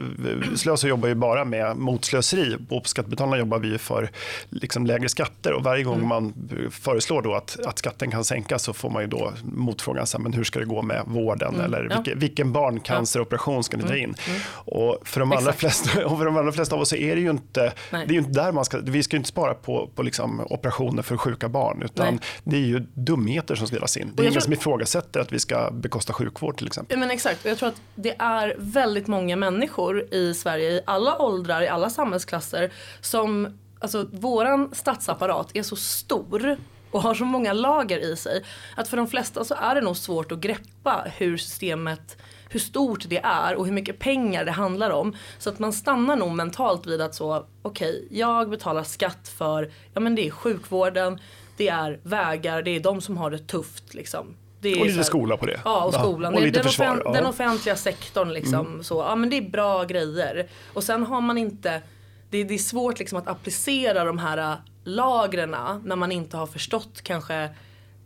Slösa 0.55 0.88
jobbar 0.88 1.08
ju 1.08 1.15
bara 1.15 1.46
med 1.46 1.77
motslöseri 1.77 2.55
och 2.70 2.84
på 2.84 2.89
Skattebetalarna 2.89 3.38
jobbar 3.38 3.60
vi 3.60 3.77
för 3.77 4.10
liksom 4.50 4.86
lägre 4.86 5.10
skatter 5.10 5.53
och 5.53 5.63
varje 5.63 5.84
gång 5.84 5.96
mm. 5.96 6.10
man 6.10 6.34
föreslår 6.72 7.22
då 7.22 7.34
att, 7.34 7.60
att 7.65 7.79
skatten 7.79 8.12
kan 8.12 8.25
sänkas 8.25 8.63
så 8.63 8.74
får 8.74 8.89
man 8.89 9.01
ju 9.01 9.08
då 9.08 9.34
motfrågan 9.43 10.08
så 10.08 10.17
här, 10.17 10.24
men 10.24 10.34
hur 10.34 10.43
ska 10.43 10.60
det 10.60 10.65
gå 10.65 10.82
med 10.82 11.03
vården 11.05 11.53
mm. 11.53 11.65
eller 11.65 11.88
ja. 11.89 11.96
vilken, 11.96 12.20
vilken 12.20 12.51
barncanceroperation 12.51 13.63
ska 13.63 13.77
ni 13.77 13.84
dra 13.84 13.93
mm. 13.93 14.03
in? 14.03 14.15
Mm. 14.27 14.41
Och, 14.53 15.08
för 15.08 15.20
de 15.20 15.32
allra 15.32 15.53
flesta, 15.53 16.05
och 16.05 16.17
för 16.17 16.25
de 16.25 16.38
allra 16.38 16.51
flesta 16.51 16.75
av 16.75 16.82
oss 16.82 16.93
är 16.93 17.15
det 17.15 17.22
ju 17.22 17.29
inte, 17.29 17.74
det 17.89 17.98
är 17.98 18.12
ju 18.12 18.17
inte 18.17 18.41
där 18.41 18.51
man 18.51 18.65
ska, 18.65 18.77
vi 18.77 19.02
ska 19.03 19.13
ska 19.13 19.17
inte 19.17 19.29
spara 19.29 19.53
på, 19.53 19.89
på 19.95 20.03
liksom 20.03 20.48
operationer 20.50 21.03
för 21.03 21.17
sjuka 21.17 21.50
barn 21.50 21.81
utan 21.86 22.13
Nej. 22.13 22.24
det 22.43 22.55
är 22.55 22.62
ju 22.62 22.79
dumheter 22.93 23.55
som 23.55 23.67
ska 23.67 23.75
delas 23.75 23.98
in. 23.98 24.12
Det 24.15 24.22
är 24.22 24.24
ingen 24.24 24.33
tror... 24.33 24.41
som 24.41 24.53
ifrågasätter 24.53 25.19
att 25.19 25.33
vi 25.33 25.39
ska 25.39 25.72
bekosta 25.72 26.13
sjukvård 26.13 26.57
till 26.57 26.67
exempel. 26.67 27.00
Men 27.00 27.12
exakt, 27.12 27.45
jag 27.45 27.57
tror 27.57 27.69
att 27.69 27.81
det 27.95 28.15
är 28.19 28.55
väldigt 28.57 29.07
många 29.07 29.36
människor 29.36 30.13
i 30.13 30.33
Sverige 30.33 30.72
i 30.72 30.81
alla 30.86 31.17
åldrar, 31.17 31.62
i 31.62 31.67
alla 31.67 31.89
samhällsklasser 31.89 32.72
som, 33.01 33.57
alltså 33.79 34.07
våran 34.12 34.69
statsapparat 34.74 35.51
är 35.53 35.63
så 35.63 35.75
stor 35.75 36.57
och 36.91 37.01
har 37.01 37.13
så 37.13 37.25
många 37.25 37.53
lager 37.53 38.00
i 38.00 38.15
sig 38.15 38.43
att 38.75 38.88
för 38.88 38.98
de 38.98 39.07
flesta 39.07 39.43
så 39.43 39.55
är 39.55 39.75
det 39.75 39.81
nog 39.81 39.98
svårt 39.98 40.31
att 40.31 40.39
greppa 40.39 41.05
hur 41.17 41.38
systemet 41.38 42.17
hur 42.53 42.60
stort 42.60 43.10
det 43.10 43.22
är 43.24 43.55
och 43.55 43.65
hur 43.65 43.74
mycket 43.74 44.00
pengar 44.00 44.45
det 44.45 44.51
handlar 44.51 44.89
om. 44.89 45.15
Så 45.38 45.50
att 45.50 45.60
man 45.60 45.74
stannar 45.74 46.15
nog 46.15 46.31
mentalt 46.31 46.88
vid 46.88 47.01
att 47.01 47.15
så, 47.15 47.45
okej, 47.62 48.03
okay, 48.05 48.19
jag 48.19 48.50
betalar 48.50 48.83
skatt 48.83 49.27
för, 49.38 49.72
ja 49.93 50.00
men 50.00 50.15
det 50.15 50.27
är 50.27 50.31
sjukvården, 50.31 51.19
det 51.57 51.67
är 51.67 52.00
vägar, 52.03 52.62
det 52.62 52.72
är 52.72 52.79
de 52.79 53.01
som 53.01 53.17
har 53.17 53.31
det 53.31 53.39
tufft 53.39 53.93
liksom. 53.93 54.36
Det 54.60 54.79
och 54.79 54.86
lite 54.86 54.98
här, 54.98 55.03
skola 55.03 55.38
på 55.38 55.45
det. 55.45 55.60
Ja, 55.65 55.83
och 55.83 55.93
skolan. 55.93 56.33
Ja, 56.33 56.39
och 56.39 56.51
den, 56.51 56.63
försvar, 56.63 57.01
ja. 57.05 57.12
den, 57.12 57.25
offentliga 57.25 57.75
sektorn 57.75 58.33
liksom. 58.33 58.65
Mm. 58.67 58.83
Så, 58.83 58.95
ja 58.95 59.15
men 59.15 59.29
det 59.29 59.38
är 59.38 59.50
bra 59.50 59.83
grejer. 59.83 60.48
Och 60.74 60.83
sen 60.83 61.03
har 61.03 61.22
man 61.22 61.38
inte, 61.38 61.81
det, 62.29 62.43
det 62.43 62.53
är 62.53 62.57
svårt 62.57 63.00
liksom 63.00 63.17
att 63.17 63.27
applicera 63.27 64.03
de 64.03 64.17
här 64.17 64.57
lagren 64.83 65.55
när 65.83 65.95
man 65.95 66.12
inte 66.12 66.38
har 66.38 66.48
förstått 66.48 67.01
kanske 67.01 67.50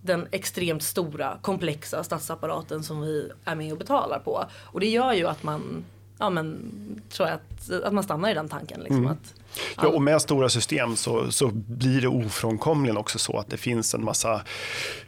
den 0.08 0.28
extremt 0.32 0.84
stora 0.84 1.38
komplexa 1.42 2.04
statsapparaten 2.04 2.84
som 2.84 3.02
vi 3.02 3.32
är 3.46 3.56
med 3.56 3.72
och 3.72 3.78
betalar 3.78 4.20
på. 4.20 4.46
Och 4.66 4.80
det 4.80 4.90
gör 4.90 5.14
ju 5.14 5.28
att 5.28 5.44
man 5.44 5.86
ja, 6.18 6.30
men, 6.30 6.72
tror 7.10 7.30
jag 7.30 7.36
att, 7.36 7.86
att 7.86 7.94
man 7.94 8.04
stannar 8.04 8.32
i 8.32 8.34
den 8.34 8.50
tanken. 8.50 8.80
Liksom, 8.80 8.98
mm. 8.98 9.12
att, 9.12 9.34
Ja, 9.82 9.88
och 9.88 10.02
med 10.02 10.22
stora 10.22 10.50
system 10.50 10.96
så, 10.96 11.32
så 11.32 11.48
blir 11.54 12.02
det 12.02 12.08
ofrånkomligen 12.08 12.98
också 12.98 13.20
så 13.20 13.38
att 13.38 13.50
det 13.50 13.58
finns 13.58 13.94
en 13.94 14.04
massa 14.04 14.42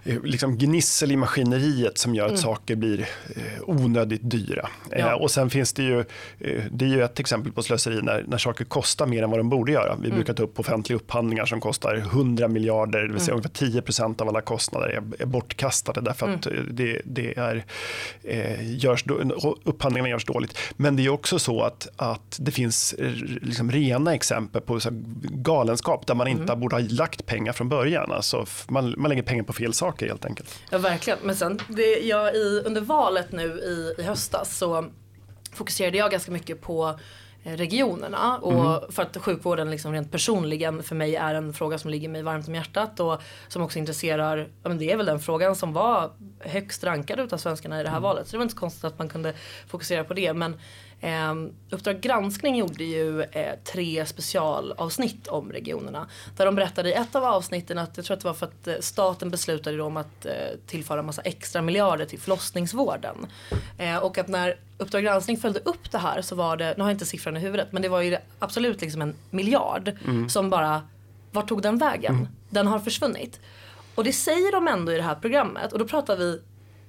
eh, 0.03 0.23
liksom 0.23 0.57
gnissel 0.57 1.11
i 1.11 1.15
maskineriet 1.15 1.97
som 1.97 2.15
gör 2.15 2.25
att 2.25 2.31
mm. 2.31 2.41
saker 2.41 2.75
blir 2.75 2.99
eh, 3.35 3.43
onödigt 3.65 4.21
dyra. 4.23 4.69
Ja. 4.89 4.97
Eh, 4.97 5.13
och 5.13 5.31
sen 5.31 5.49
finns 5.49 5.73
det 5.73 5.83
ju, 5.83 6.05
det 6.71 6.85
är 6.85 6.89
ju 6.89 7.03
ett 7.03 7.19
exempel 7.19 7.51
på 7.51 7.63
slöseri 7.63 8.01
när, 8.01 8.23
när 8.27 8.37
saker 8.37 8.65
kostar 8.65 9.05
mer 9.05 9.23
än 9.23 9.29
vad 9.29 9.39
de 9.39 9.49
borde 9.49 9.71
göra. 9.71 9.95
Vi 9.95 10.05
mm. 10.05 10.15
brukar 10.15 10.33
ta 10.33 10.43
upp 10.43 10.59
offentliga 10.59 10.95
upphandlingar 10.95 11.45
som 11.45 11.61
kostar 11.61 11.95
100 11.95 12.47
miljarder, 12.47 13.01
det 13.01 13.13
vill 13.13 13.19
säga 13.19 13.33
mm. 13.33 13.37
ungefär 13.37 13.71
10 13.71 13.81
procent 13.81 14.21
av 14.21 14.27
alla 14.27 14.41
kostnader 14.41 14.87
är, 14.87 15.21
är 15.21 15.25
bortkastade 15.25 16.01
därför 16.01 16.29
att 16.29 16.45
mm. 16.45 16.67
det, 16.71 17.01
det 17.05 17.37
är, 17.37 17.65
görs, 18.61 19.05
upphandlingarna 19.63 20.09
görs 20.09 20.25
dåligt. 20.25 20.57
Men 20.77 20.95
det 20.95 21.05
är 21.05 21.09
också 21.09 21.39
så 21.39 21.61
att, 21.61 21.87
att 21.95 22.37
det 22.39 22.51
finns 22.51 22.95
liksom 23.41 23.71
rena 23.71 24.13
exempel 24.15 24.38
exempel 24.39 24.61
på 24.61 24.79
så 24.79 24.89
galenskap 25.23 26.07
där 26.07 26.15
man 26.15 26.27
inte 26.27 26.43
mm. 26.43 26.59
borde 26.59 26.75
ha 26.75 26.83
lagt 26.89 27.25
pengar 27.25 27.53
från 27.53 27.69
början. 27.69 28.11
Alltså, 28.11 28.45
man, 28.67 28.95
man 28.97 29.09
lägger 29.09 29.23
pengar 29.23 29.43
på 29.43 29.53
fel 29.53 29.73
saker 29.73 30.07
helt 30.07 30.25
enkelt. 30.25 30.59
Ja 30.69 30.77
verkligen, 30.77 31.19
men 31.23 31.35
sen 31.35 31.59
det, 31.67 31.99
jag, 31.99 32.35
i, 32.35 32.61
under 32.65 32.81
valet 32.81 33.31
nu 33.31 33.43
i, 33.43 34.01
i 34.01 34.03
höstas 34.03 34.57
så 34.57 34.85
fokuserade 35.53 35.97
jag 35.97 36.11
ganska 36.11 36.31
mycket 36.31 36.61
på 36.61 36.99
eh, 37.43 37.53
regionerna 37.53 38.37
och 38.37 38.77
mm. 38.77 38.91
för 38.91 39.03
att 39.03 39.17
sjukvården 39.17 39.71
liksom 39.71 39.93
rent 39.93 40.11
personligen 40.11 40.83
för 40.83 40.95
mig 40.95 41.15
är 41.15 41.35
en 41.35 41.53
fråga 41.53 41.77
som 41.77 41.89
ligger 41.89 42.09
mig 42.09 42.23
varmt 42.23 42.47
om 42.47 42.55
hjärtat 42.55 42.99
och 42.99 43.21
som 43.47 43.61
också 43.61 43.79
intresserar, 43.79 44.37
ja 44.63 44.69
men 44.69 44.77
det 44.77 44.91
är 44.91 44.97
väl 44.97 45.05
den 45.05 45.19
frågan 45.19 45.55
som 45.55 45.73
var 45.73 46.11
högst 46.39 46.83
rankad 46.83 47.19
utav 47.19 47.37
svenskarna 47.37 47.79
i 47.79 47.83
det 47.83 47.89
här 47.89 47.97
mm. 47.97 48.03
valet 48.03 48.27
så 48.27 48.31
det 48.31 48.37
var 48.37 48.43
inte 48.43 48.55
så 48.55 48.59
konstigt 48.59 48.83
att 48.83 48.99
man 48.99 49.09
kunde 49.09 49.33
fokusera 49.67 50.03
på 50.03 50.13
det 50.13 50.33
men 50.33 50.57
Eh, 51.01 51.33
Uppdrag 51.69 52.01
granskning 52.01 52.55
gjorde 52.55 52.83
ju 52.83 53.21
eh, 53.21 53.55
tre 53.73 54.05
specialavsnitt 54.05 55.27
om 55.27 55.51
regionerna. 55.51 56.07
Där 56.37 56.45
de 56.45 56.55
berättade 56.55 56.89
i 56.89 56.93
ett 56.93 57.15
av 57.15 57.23
avsnitten 57.23 57.77
att 57.77 57.97
jag 57.97 58.05
tror 58.05 58.17
att 58.17 58.21
det 58.21 58.27
var 58.27 58.33
för 58.33 58.45
att 58.45 58.67
eh, 58.67 58.75
staten 58.79 59.29
beslutade 59.29 59.81
om 59.81 59.97
att 59.97 60.25
eh, 60.25 60.33
tillföra 60.67 61.01
massa 61.01 61.21
extra 61.21 61.61
miljarder 61.61 62.05
till 62.05 62.19
förlossningsvården. 62.19 63.27
Eh, 63.77 63.97
och 63.97 64.17
att 64.17 64.27
när 64.27 64.57
Uppdrag 64.77 65.03
granskning 65.03 65.37
följde 65.37 65.59
upp 65.59 65.91
det 65.91 65.97
här 65.97 66.21
så 66.21 66.35
var 66.35 66.57
det, 66.57 66.73
nu 66.77 66.83
har 66.83 66.89
jag 66.89 66.95
inte 66.95 67.05
siffran 67.05 67.37
i 67.37 67.39
huvudet, 67.39 67.71
men 67.71 67.81
det 67.81 67.89
var 67.89 68.01
ju 68.01 68.17
absolut 68.39 68.81
liksom 68.81 69.01
en 69.01 69.15
miljard 69.29 69.91
mm. 70.05 70.29
som 70.29 70.49
bara, 70.49 70.81
vart 71.31 71.47
tog 71.47 71.61
den 71.61 71.77
vägen? 71.77 72.15
Mm. 72.15 72.27
Den 72.49 72.67
har 72.67 72.79
försvunnit. 72.79 73.39
Och 73.99 74.05
det 74.05 74.13
säger 74.13 74.51
de 74.51 74.67
ändå 74.67 74.91
i 74.91 74.95
det 74.95 75.03
här 75.03 75.15
programmet 75.15 75.73
och 75.73 75.79
då 75.79 75.87
pratar 75.87 76.17
vi 76.17 76.41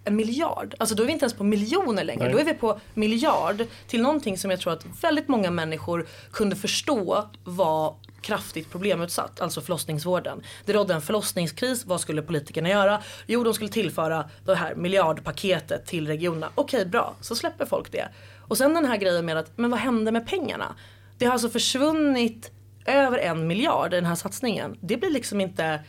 en 0.04 0.16
miljard. 0.16 0.74
Alltså 0.78 0.94
då 0.94 1.02
är 1.02 1.06
vi 1.06 1.12
inte 1.12 1.24
ens 1.24 1.34
på 1.34 1.44
miljoner 1.44 2.04
längre. 2.04 2.24
Nej. 2.24 2.32
Då 2.32 2.38
är 2.38 2.44
vi 2.44 2.54
på 2.54 2.80
miljard 2.94 3.66
till 3.86 4.02
någonting 4.02 4.38
som 4.38 4.50
jag 4.50 4.60
tror 4.60 4.72
att 4.72 4.86
väldigt 5.02 5.28
många 5.28 5.50
människor 5.50 6.06
kunde 6.32 6.56
förstå 6.56 7.30
var 7.44 7.96
kraftigt 8.20 8.70
problemutsatt, 8.70 9.40
alltså 9.40 9.60
förlossningsvården. 9.60 10.42
Det 10.64 10.72
rådde 10.72 10.94
en 10.94 11.02
förlossningskris, 11.02 11.86
vad 11.86 12.00
skulle 12.00 12.22
politikerna 12.22 12.68
göra? 12.68 13.02
Jo, 13.26 13.44
de 13.44 13.54
skulle 13.54 13.70
tillföra 13.70 14.30
det 14.44 14.54
här 14.54 14.74
miljardpaketet 14.74 15.86
till 15.86 16.06
regionerna. 16.06 16.48
Okej, 16.54 16.86
bra, 16.86 17.14
så 17.20 17.34
släpper 17.34 17.66
folk 17.66 17.92
det. 17.92 18.08
Och 18.48 18.58
sen 18.58 18.74
den 18.74 18.84
här 18.84 18.96
grejen 18.96 19.26
med 19.26 19.36
att, 19.36 19.58
men 19.58 19.70
vad 19.70 19.80
hände 19.80 20.12
med 20.12 20.26
pengarna? 20.26 20.74
Det 21.18 21.24
har 21.24 21.32
alltså 21.32 21.48
försvunnit 21.48 22.50
över 22.86 23.18
en 23.18 23.46
miljard 23.46 23.92
i 23.92 23.96
den 23.96 24.06
här 24.06 24.14
satsningen. 24.14 24.76
Det 24.80 24.96
blir 24.96 25.10
liksom 25.10 25.40
inte, 25.40 25.80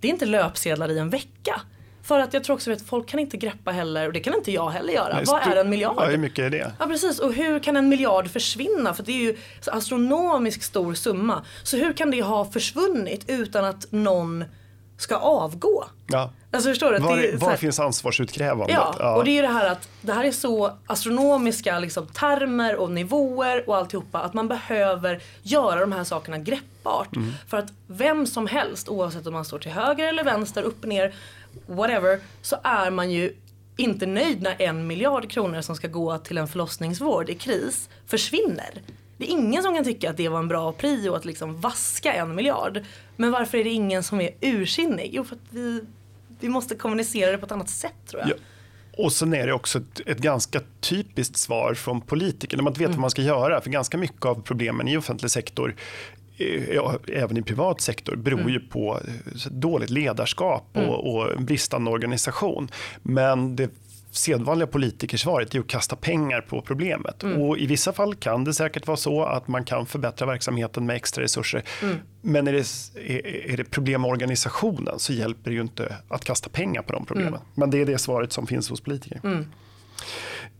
det 0.00 0.08
är 0.08 0.12
inte 0.12 0.26
löpsedlar 0.26 0.90
i 0.90 0.98
en 0.98 1.10
vecka. 1.10 1.60
För 2.02 2.18
att 2.18 2.34
jag 2.34 2.44
tror 2.44 2.56
också 2.56 2.72
att 2.72 2.82
folk 2.82 3.08
kan 3.08 3.20
inte 3.20 3.36
greppa 3.36 3.70
heller, 3.70 4.06
och 4.06 4.12
det 4.12 4.20
kan 4.20 4.34
inte 4.34 4.52
jag 4.52 4.70
heller 4.70 4.92
göra. 4.92 5.14
Nej, 5.14 5.24
Vad 5.26 5.42
är 5.42 5.56
en 5.56 5.70
miljard? 5.70 5.94
Ja, 5.96 6.04
hur 6.04 6.18
mycket 6.18 6.44
är 6.44 6.50
det? 6.50 6.72
Ja 6.78 6.86
precis, 6.86 7.18
och 7.18 7.32
hur 7.32 7.58
kan 7.58 7.76
en 7.76 7.88
miljard 7.88 8.30
försvinna? 8.30 8.94
För 8.94 9.02
det 9.02 9.12
är 9.12 9.22
ju 9.22 9.36
så 9.60 9.70
astronomiskt 9.70 10.62
stor 10.62 10.94
summa. 10.94 11.44
Så 11.62 11.76
hur 11.76 11.92
kan 11.92 12.10
det 12.10 12.22
ha 12.22 12.44
försvunnit 12.44 13.24
utan 13.28 13.64
att 13.64 13.86
någon 13.92 14.44
ska 14.98 15.16
avgå? 15.16 15.84
Ja. 16.06 16.30
Alltså 16.50 16.68
förstår 16.68 16.92
du? 16.92 16.98
Var, 16.98 17.16
det, 17.16 17.36
var 17.36 17.56
finns 17.56 17.80
ansvarsutkrävandet? 17.80 18.76
Ja, 18.76 18.94
ja, 18.98 19.16
och 19.16 19.24
det 19.24 19.38
är 19.38 19.42
det 19.42 19.48
här 19.48 19.70
att 19.70 19.88
det 20.00 20.12
här 20.12 20.24
är 20.24 20.32
så 20.32 20.72
astronomiska 20.86 21.78
liksom, 21.78 22.06
termer 22.06 22.76
och 22.76 22.90
nivåer 22.90 23.68
och 23.68 23.76
alltihopa 23.76 24.20
att 24.20 24.34
man 24.34 24.48
behöver 24.48 25.22
göra 25.42 25.80
de 25.80 25.92
här 25.92 26.04
sakerna 26.04 26.38
greppbart. 26.38 27.16
Mm. 27.16 27.32
För 27.48 27.56
att 27.56 27.72
vem 27.86 28.26
som 28.26 28.46
helst, 28.46 28.88
oavsett 28.88 29.26
om 29.26 29.32
man 29.32 29.44
står 29.44 29.58
till 29.58 29.70
höger 29.70 30.08
eller 30.08 30.24
vänster, 30.24 30.62
upp 30.62 30.82
och 30.82 30.88
ner, 30.88 31.14
whatever, 31.66 32.20
så 32.42 32.56
är 32.62 32.90
man 32.90 33.10
ju 33.10 33.32
inte 33.76 34.06
nöjd 34.06 34.42
när 34.42 34.62
en 34.62 34.86
miljard 34.86 35.30
kronor 35.30 35.60
som 35.60 35.76
ska 35.76 35.88
gå 35.88 36.18
till 36.18 36.38
en 36.38 36.48
förlossningsvård 36.48 37.30
i 37.30 37.34
kris 37.34 37.88
försvinner. 38.06 38.82
Det 39.16 39.24
är 39.24 39.30
ingen 39.30 39.62
som 39.62 39.74
kan 39.74 39.84
tycka 39.84 40.10
att 40.10 40.16
det 40.16 40.28
var 40.28 40.38
en 40.38 40.48
bra 40.48 40.72
prio 40.72 41.14
att 41.14 41.24
liksom 41.24 41.60
vaska 41.60 42.12
en 42.12 42.34
miljard. 42.34 42.84
Men 43.18 43.30
varför 43.30 43.58
är 43.58 43.64
det 43.64 43.70
ingen 43.70 44.02
som 44.02 44.20
är 44.20 44.30
ursinnig? 44.40 45.10
Jo, 45.12 45.24
för 45.24 45.34
att 45.36 45.42
vi, 45.50 45.80
vi 46.40 46.48
måste 46.48 46.74
kommunicera 46.74 47.32
det 47.32 47.38
på 47.38 47.46
ett 47.46 47.52
annat 47.52 47.70
sätt 47.70 47.94
tror 48.06 48.22
jag. 48.22 48.30
Ja. 48.30 48.34
Och 49.04 49.12
sen 49.12 49.34
är 49.34 49.46
det 49.46 49.52
också 49.52 49.78
ett, 49.78 50.00
ett, 50.06 50.18
ganska 50.18 50.60
typiskt 50.80 51.36
svar 51.36 51.74
från 51.74 52.00
politiker 52.00 52.56
när 52.56 52.64
man 52.64 52.70
inte 52.70 52.80
vet 52.80 52.86
mm. 52.86 52.96
vad 52.96 53.00
man 53.00 53.10
ska 53.10 53.22
göra. 53.22 53.60
För 53.60 53.70
ganska 53.70 53.98
mycket 53.98 54.24
av 54.24 54.42
problemen 54.42 54.88
i 54.88 54.96
offentlig 54.96 55.30
sektor 55.30 55.74
ja, 56.74 56.98
även 57.06 57.36
i 57.36 57.42
privat 57.42 57.80
sektor 57.80 58.16
beror 58.16 58.40
mm. 58.40 58.52
ju 58.52 58.60
på 58.60 59.00
eh, 59.08 59.50
dåligt 59.50 59.90
ledarskap 59.90 60.66
och, 60.72 60.80
mm. 60.82 60.90
och 60.90 61.42
bristande 61.42 61.90
organisation. 61.90 62.68
Men 63.02 63.56
det 63.56 63.70
sedvanliga 64.18 64.66
politikersvaret 64.66 65.54
är 65.54 65.60
att 65.60 65.66
kasta 65.66 65.96
pengar 65.96 66.40
på 66.40 66.62
problemet. 66.62 67.22
Mm. 67.22 67.42
Och 67.42 67.58
I 67.58 67.66
vissa 67.66 67.92
fall 67.92 68.14
kan 68.14 68.44
det 68.44 68.54
säkert 68.54 68.86
vara 68.86 68.96
så 68.96 69.24
att 69.24 69.48
man 69.48 69.64
kan 69.64 69.86
förbättra 69.86 70.26
verksamheten 70.26 70.86
med 70.86 70.96
extra 70.96 71.24
resurser. 71.24 71.62
Mm. 71.82 71.96
Men 72.22 72.48
är 72.48 72.52
det, 72.52 72.58
är, 73.52 73.56
det 73.56 73.64
problem 73.64 74.02
med 74.02 74.10
organisationen 74.10 74.98
så 74.98 75.12
hjälper 75.12 75.50
det 75.50 75.54
ju 75.54 75.60
inte 75.60 75.96
att 76.08 76.24
kasta 76.24 76.50
pengar 76.50 76.82
på 76.82 76.92
de 76.92 77.06
problemen. 77.06 77.34
Mm. 77.34 77.46
Men 77.54 77.70
det 77.70 77.80
är 77.80 77.86
det 77.86 77.98
svaret 77.98 78.32
som 78.32 78.46
finns 78.46 78.70
hos 78.70 78.80
politiker. 78.80 79.20
Mm. 79.24 79.46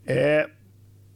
Eh, 0.06 0.46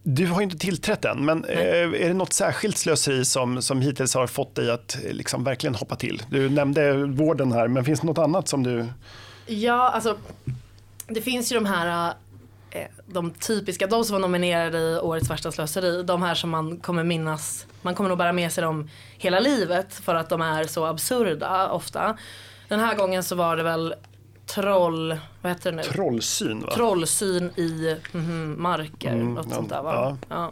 du 0.03 0.27
har 0.27 0.41
inte 0.41 0.57
tillträtt 0.57 1.05
än, 1.05 1.25
men 1.25 1.45
Nej. 1.47 1.55
Eh, 1.55 2.03
är 2.03 2.07
det 2.07 2.13
något 2.13 2.33
särskilt 2.33 2.77
slöseri 2.77 3.25
som, 3.25 3.61
som 3.61 3.81
hittills 3.81 4.13
har 4.13 4.27
fått 4.27 4.55
dig 4.55 4.71
att 4.71 4.95
eh, 5.05 5.11
liksom 5.13 5.43
verkligen 5.43 5.75
hoppa 5.75 5.95
till? 5.95 6.21
Du 6.29 6.49
nämnde 6.49 6.93
vården 7.05 7.51
här, 7.51 7.67
men 7.67 7.85
finns 7.85 7.99
det 7.99 8.07
något 8.07 8.17
annat 8.17 8.47
som 8.47 8.63
du... 8.63 8.85
Ja, 9.45 9.89
alltså 9.89 10.17
det 11.07 11.21
finns 11.21 11.51
ju 11.51 11.55
de 11.55 11.65
här 11.65 12.13
de 13.05 13.31
typiska, 13.31 13.87
de 13.87 14.05
som 14.05 14.13
var 14.13 14.19
nominerade 14.19 14.77
i 14.77 14.99
årets 14.99 15.29
värsta 15.29 15.51
slöseri, 15.51 16.03
de 16.03 16.23
här 16.23 16.35
som 16.35 16.49
man 16.49 16.77
kommer 16.77 17.03
minnas, 17.03 17.65
man 17.81 17.95
kommer 17.95 18.09
nog 18.09 18.17
bära 18.17 18.33
med 18.33 18.51
sig 18.51 18.63
dem 18.63 18.89
hela 19.17 19.39
livet 19.39 19.93
för 19.93 20.15
att 20.15 20.29
de 20.29 20.41
är 20.41 20.63
så 20.63 20.85
absurda 20.85 21.69
ofta. 21.69 22.17
Den 22.67 22.79
här 22.79 22.95
gången 22.95 23.23
så 23.23 23.35
var 23.35 23.57
det 23.57 23.63
väl 23.63 23.95
troll, 24.45 25.17
vad 25.41 25.51
heter 25.51 25.71
det 25.71 25.77
nu? 25.77 25.83
Trollsyn 25.83 26.61
va? 26.61 26.71
Trollsyn 26.71 27.51
i 27.55 27.97
mm, 28.13 28.61
marker, 28.61 29.13
mm, 29.13 29.33
något 29.33 29.53
sånt 29.53 29.69
där 29.69 29.81
va? 29.81 30.17
Ja. 30.29 30.35
ja. 30.35 30.51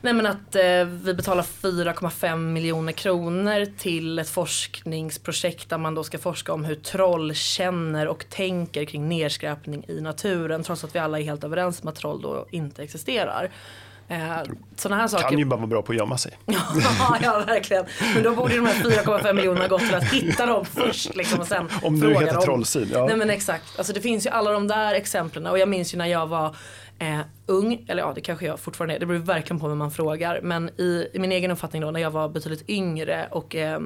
Nej 0.00 0.12
men 0.12 0.26
att 0.26 0.54
eh, 0.54 0.84
vi 0.84 1.14
betalar 1.14 1.42
4,5 1.42 2.36
miljoner 2.36 2.92
kronor 2.92 3.66
till 3.78 4.18
ett 4.18 4.28
forskningsprojekt 4.28 5.70
där 5.70 5.78
man 5.78 5.94
då 5.94 6.04
ska 6.04 6.18
forska 6.18 6.52
om 6.52 6.64
hur 6.64 6.74
troll 6.74 7.34
känner 7.34 8.08
och 8.08 8.24
tänker 8.30 8.84
kring 8.84 9.08
nedskräpning 9.08 9.84
i 9.88 10.00
naturen 10.00 10.62
trots 10.62 10.84
att 10.84 10.94
vi 10.94 10.98
alla 10.98 11.18
är 11.18 11.24
helt 11.24 11.44
överens 11.44 11.82
om 11.82 11.88
att 11.88 11.96
troll 11.96 12.22
då 12.22 12.46
inte 12.50 12.82
existerar. 12.82 13.50
Eh, 14.08 14.36
sådana 14.76 15.00
här 15.00 15.08
saker. 15.08 15.28
kan 15.28 15.38
ju 15.38 15.44
bara 15.44 15.56
vara 15.56 15.66
bra 15.66 15.82
på 15.82 15.92
att 15.92 15.98
gömma 15.98 16.18
sig. 16.18 16.38
ja, 17.22 17.44
verkligen. 17.46 17.84
Men 18.14 18.22
då 18.22 18.34
borde 18.34 18.56
de 18.56 18.66
här 18.66 18.74
4,5 18.74 19.32
miljonerna 19.32 19.68
gått 19.68 19.80
till 19.80 19.94
att 19.94 20.12
hitta 20.12 20.46
dem 20.46 20.64
först. 20.64 21.14
Liksom, 21.14 21.40
och 21.40 21.46
sen 21.46 21.68
Om 21.82 22.00
du 22.00 22.14
heter 22.14 22.40
Trollsyn. 22.40 22.88
Ja. 22.92 23.06
Nej 23.06 23.16
men 23.16 23.30
exakt. 23.30 23.78
Alltså, 23.78 23.92
det 23.92 24.00
finns 24.00 24.26
ju 24.26 24.30
alla 24.30 24.50
de 24.50 24.68
där 24.68 24.94
exemplen 24.94 25.46
och 25.46 25.58
jag 25.58 25.68
minns 25.68 25.94
ju 25.94 25.98
när 25.98 26.06
jag 26.06 26.26
var 26.26 26.56
eh, 26.98 27.20
ung, 27.46 27.84
eller 27.88 28.02
ja 28.02 28.12
det 28.14 28.20
kanske 28.20 28.46
jag 28.46 28.60
fortfarande 28.60 28.94
är, 28.94 29.00
det 29.00 29.06
beror 29.06 29.18
verkligen 29.18 29.60
på 29.60 29.68
vem 29.68 29.78
man 29.78 29.90
frågar. 29.90 30.40
Men 30.42 30.70
i, 30.80 31.08
i, 31.12 31.18
min 31.18 31.32
egen 31.32 31.50
uppfattning 31.50 31.82
då 31.82 31.90
när 31.90 32.00
jag 32.00 32.10
var 32.10 32.28
betydligt 32.28 32.68
yngre 32.68 33.28
och 33.30 33.56
eh, 33.56 33.80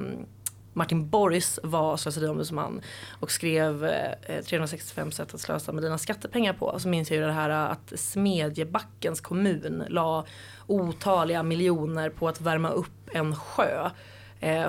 Martin 0.73 1.09
Borgs 1.09 1.59
var 1.63 1.97
slöseriombudsman 1.97 2.81
och 3.19 3.31
skrev 3.31 3.85
eh, 3.85 4.11
eh 4.23 4.43
365 4.43 5.11
sätt 5.11 5.33
att 5.33 5.41
slösa 5.41 5.71
med 5.71 5.83
dina 5.83 5.97
skattepengar 5.97 6.53
på. 6.53 6.79
Så 6.79 6.87
minns 6.87 7.11
jag 7.11 7.19
ju 7.19 7.25
det 7.25 7.31
här 7.31 7.49
eh, 7.49 7.71
att 7.71 7.99
Smedjebackens 7.99 9.21
kommun 9.21 9.83
la 9.89 10.25
otaliga 10.67 11.43
miljoner 11.43 12.09
på 12.09 12.27
att 12.27 12.41
värma 12.41 12.69
upp 12.69 13.09
en 13.13 13.35
sjö 13.35 13.89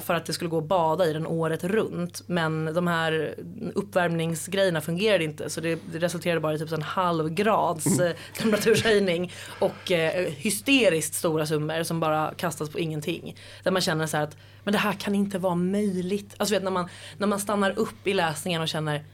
för 0.00 0.14
att 0.14 0.26
det 0.26 0.32
skulle 0.32 0.50
gå 0.50 0.58
att 0.58 0.64
bada 0.64 1.06
i 1.06 1.12
den 1.12 1.26
året 1.26 1.64
runt. 1.64 2.22
Men 2.26 2.74
de 2.74 2.86
här 2.86 3.34
uppvärmningsgrejerna 3.74 4.80
fungerade 4.80 5.24
inte 5.24 5.50
så 5.50 5.60
det, 5.60 5.78
resulterade 5.92 6.40
bara 6.40 6.54
i 6.54 6.58
typ 6.58 6.72
en 6.72 6.82
halv 6.82 7.28
grads 7.28 8.00
eh, 8.00 8.12
temperaturshöjning 8.38 9.32
och 9.58 9.90
eh, 9.90 10.32
hysteriskt 10.32 11.14
stora 11.14 11.46
summor 11.46 11.82
som 11.82 12.00
bara 12.00 12.34
kastas 12.34 12.70
på 12.70 12.78
ingenting. 12.78 13.36
Där 13.62 13.70
man 13.70 13.82
känner 13.82 14.06
så 14.06 14.16
att 14.16 14.36
men 14.64 14.72
det 14.72 14.78
här 14.78 14.92
kan 14.92 15.14
inte 15.14 15.38
vara 15.38 15.54
möjligt. 15.54 16.34
Alltså 16.36 16.54
vet, 16.54 16.62
när, 16.62 16.70
man, 16.70 16.88
när 17.18 17.26
man 17.26 17.40
stannar 17.40 17.78
upp 17.78 18.06
i 18.06 18.14
läsningen 18.14 18.62
och 18.62 18.68
känner 18.68 19.04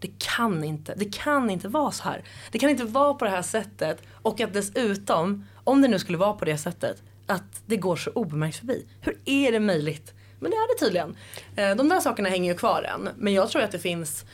det 0.00 0.10
kan 0.18 0.64
inte, 0.64 0.94
det 0.96 1.14
kan 1.14 1.50
inte 1.50 1.68
vara 1.68 1.90
så 1.90 2.04
här. 2.04 2.24
Det 2.52 2.58
kan 2.58 2.70
inte 2.70 2.84
vara 2.84 3.14
på 3.14 3.24
det 3.24 3.30
här 3.30 3.42
sättet 3.42 4.02
och 4.12 4.40
att 4.40 4.52
dessutom, 4.52 5.46
om 5.64 5.82
det 5.82 5.88
nu 5.88 5.98
skulle 5.98 6.18
vara 6.18 6.32
på 6.32 6.44
det 6.44 6.58
sättet, 6.58 7.02
att 7.26 7.62
det 7.66 7.76
går 7.76 7.96
så 7.96 8.10
obemärkt 8.10 8.56
förbi. 8.56 8.86
Hur 9.00 9.18
är 9.24 9.52
det 9.52 9.60
möjligt? 9.60 10.14
Men 10.40 10.50
det 10.50 10.56
är 10.56 10.74
det 10.74 10.84
tydligen. 10.84 11.16
Eh, 11.56 11.76
de 11.76 11.88
där 11.88 12.00
sakerna 12.00 12.28
hänger 12.28 12.52
ju 12.52 12.58
kvar 12.58 12.82
än. 12.82 13.08
Men 13.16 13.32
jag 13.32 13.50
tror 13.50 13.62
att 13.62 13.72
det 13.72 13.78
finns, 13.78 14.24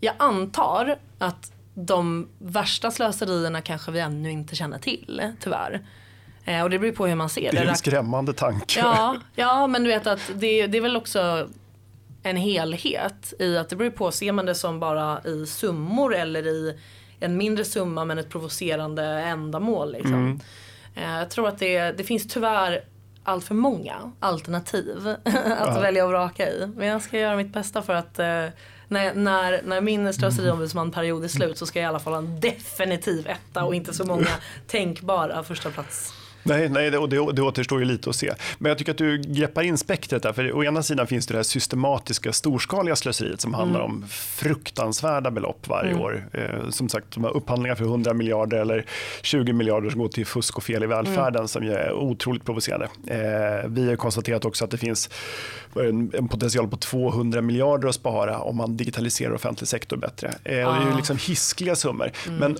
jag 0.00 0.14
antar 0.18 0.98
att 1.18 1.52
de 1.74 2.28
värsta 2.38 2.90
slöserierna 2.90 3.60
kanske 3.60 3.90
vi 3.90 4.00
ännu 4.00 4.30
inte 4.30 4.56
känner 4.56 4.78
till, 4.78 5.32
tyvärr. 5.40 5.86
Eh, 6.44 6.62
och 6.62 6.70
det 6.70 6.78
beror 6.78 6.92
på 6.92 7.06
hur 7.06 7.14
man 7.14 7.28
ser 7.28 7.52
det. 7.52 7.58
Det 7.58 7.64
är 7.64 7.68
en 7.68 7.76
skrämmande 7.76 8.32
tanke. 8.32 8.80
Ja, 8.80 9.16
ja 9.34 9.66
men 9.66 9.84
du 9.84 9.90
vet 9.90 10.06
att 10.06 10.30
det, 10.34 10.66
det 10.66 10.78
är 10.78 10.82
väl 10.82 10.96
också 10.96 11.48
en 12.22 12.36
helhet 12.36 13.34
i 13.38 13.56
att 13.56 13.68
det 13.68 13.76
beror 13.76 13.90
på, 13.90 14.10
ser 14.10 14.32
man 14.32 14.46
det 14.46 14.54
som 14.54 14.80
bara 14.80 15.20
i 15.24 15.46
summor 15.46 16.14
eller 16.14 16.46
i 16.46 16.78
en 17.20 17.36
mindre 17.36 17.64
summa 17.64 18.04
men 18.04 18.18
ett 18.18 18.28
provocerande 18.28 19.04
ändamål. 19.04 19.92
Liksom. 19.92 20.14
Mm. 20.14 20.40
Eh, 20.96 21.18
jag 21.18 21.30
tror 21.30 21.48
att 21.48 21.58
det, 21.58 21.90
det 21.92 22.04
finns 22.04 22.28
tyvärr 22.28 22.84
allt 23.24 23.44
för 23.44 23.54
många 23.54 24.12
alternativ 24.20 25.08
att 25.24 25.74
ja. 25.74 25.80
välja 25.80 26.04
och 26.04 26.10
vraka 26.10 26.48
i. 26.50 26.72
Men 26.76 26.86
jag 26.86 27.02
ska 27.02 27.18
göra 27.18 27.36
mitt 27.36 27.52
bästa 27.52 27.82
för 27.82 27.94
att 27.94 28.18
eh, 28.18 28.46
när, 28.88 29.14
när, 29.14 29.62
när 29.62 29.80
min 29.80 30.12
slöseriombudsmanperiod 30.12 31.24
är 31.24 31.28
slut 31.28 31.58
så 31.58 31.66
ska 31.66 31.78
jag 31.78 31.84
i 31.84 31.88
alla 31.88 31.98
fall 31.98 32.12
ha 32.12 32.18
en 32.18 32.40
definitiv 32.40 33.26
etta 33.28 33.64
och 33.64 33.74
inte 33.74 33.94
så 33.94 34.04
många 34.04 34.28
tänkbara 34.66 35.42
första 35.42 35.70
plats. 35.70 36.12
Nej, 36.46 36.68
nej 36.68 36.90
det, 36.90 37.06
det, 37.06 37.32
det 37.32 37.42
återstår 37.42 37.78
ju 37.78 37.84
lite 37.84 38.10
att 38.10 38.16
se. 38.16 38.32
Men 38.58 38.68
jag 38.68 38.78
tycker 38.78 38.92
att 38.92 38.98
du 38.98 39.18
greppar 39.18 39.62
in 39.62 39.78
spektret 39.78 40.22
där. 40.22 40.32
För 40.32 40.52
å 40.52 40.64
ena 40.64 40.82
sidan 40.82 41.06
finns 41.06 41.26
det 41.26 41.34
det 41.34 41.38
här 41.38 41.42
systematiska 41.42 42.32
storskaliga 42.32 42.96
slöseriet 42.96 43.40
som 43.40 43.54
handlar 43.54 43.80
mm. 43.80 43.92
om 43.92 44.04
fruktansvärda 44.08 45.30
belopp 45.30 45.68
varje 45.68 45.90
mm. 45.90 46.02
år. 46.02 46.28
Eh, 46.32 46.70
som 46.70 46.88
sagt, 46.88 47.14
de 47.14 47.24
här 47.24 47.36
upphandlingar 47.36 47.74
för 47.74 47.84
100 47.84 48.14
miljarder 48.14 48.58
eller 48.58 48.84
20 49.22 49.52
miljarder 49.52 49.90
som 49.90 50.00
går 50.00 50.08
till 50.08 50.26
fusk 50.26 50.56
och 50.56 50.64
fel 50.64 50.82
i 50.82 50.86
välfärden 50.86 51.36
mm. 51.36 51.48
som 51.48 51.62
är 51.62 51.92
otroligt 51.92 52.44
provocerande. 52.44 52.88
Eh, 53.06 53.68
vi 53.68 53.88
har 53.88 53.96
konstaterat 53.96 54.44
också 54.44 54.64
att 54.64 54.70
det 54.70 54.78
finns 54.78 55.10
en, 55.74 56.12
en, 56.14 56.28
potential 56.28 56.68
på 56.68 56.76
200 56.76 57.42
miljarder 57.42 57.88
att 57.88 57.94
spara 57.94 58.38
om 58.38 58.56
man 58.56 58.76
digitaliserar 58.76 59.34
offentlig 59.34 59.68
sektor 59.68 59.96
bättre. 59.96 60.34
Eh, 60.44 60.68
ah. 60.68 60.72
Det 60.72 60.84
är 60.84 60.90
ju 60.90 60.96
liksom 60.96 61.16
hiskliga 61.16 61.76
summor. 61.76 62.10
Mm. 62.26 62.38
Men 62.38 62.58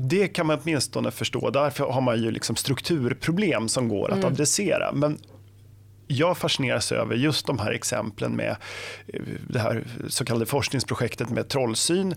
det 0.00 0.28
kan 0.28 0.46
man 0.46 0.58
åtminstone 0.62 1.10
förstå. 1.10 1.50
Därför 1.50 1.84
har 1.84 2.00
man 2.00 2.22
ju 2.22 2.30
liksom 2.30 2.56
strukturproblem 2.56 3.68
som 3.68 3.88
går 3.88 4.10
att 4.10 4.18
mm. 4.18 4.32
adressera. 4.32 4.92
Men 4.92 5.18
jag 6.08 6.38
fascineras 6.38 6.92
över 6.92 7.16
just 7.16 7.46
de 7.46 7.58
här 7.58 7.72
exemplen 7.72 8.36
med 8.36 8.56
eh, 9.06 9.20
det 9.48 9.58
här 9.58 9.84
så 10.08 10.24
kallade 10.24 10.46
forskningsprojektet 10.46 11.30
med 11.30 11.48
trollsyn. 11.48 12.14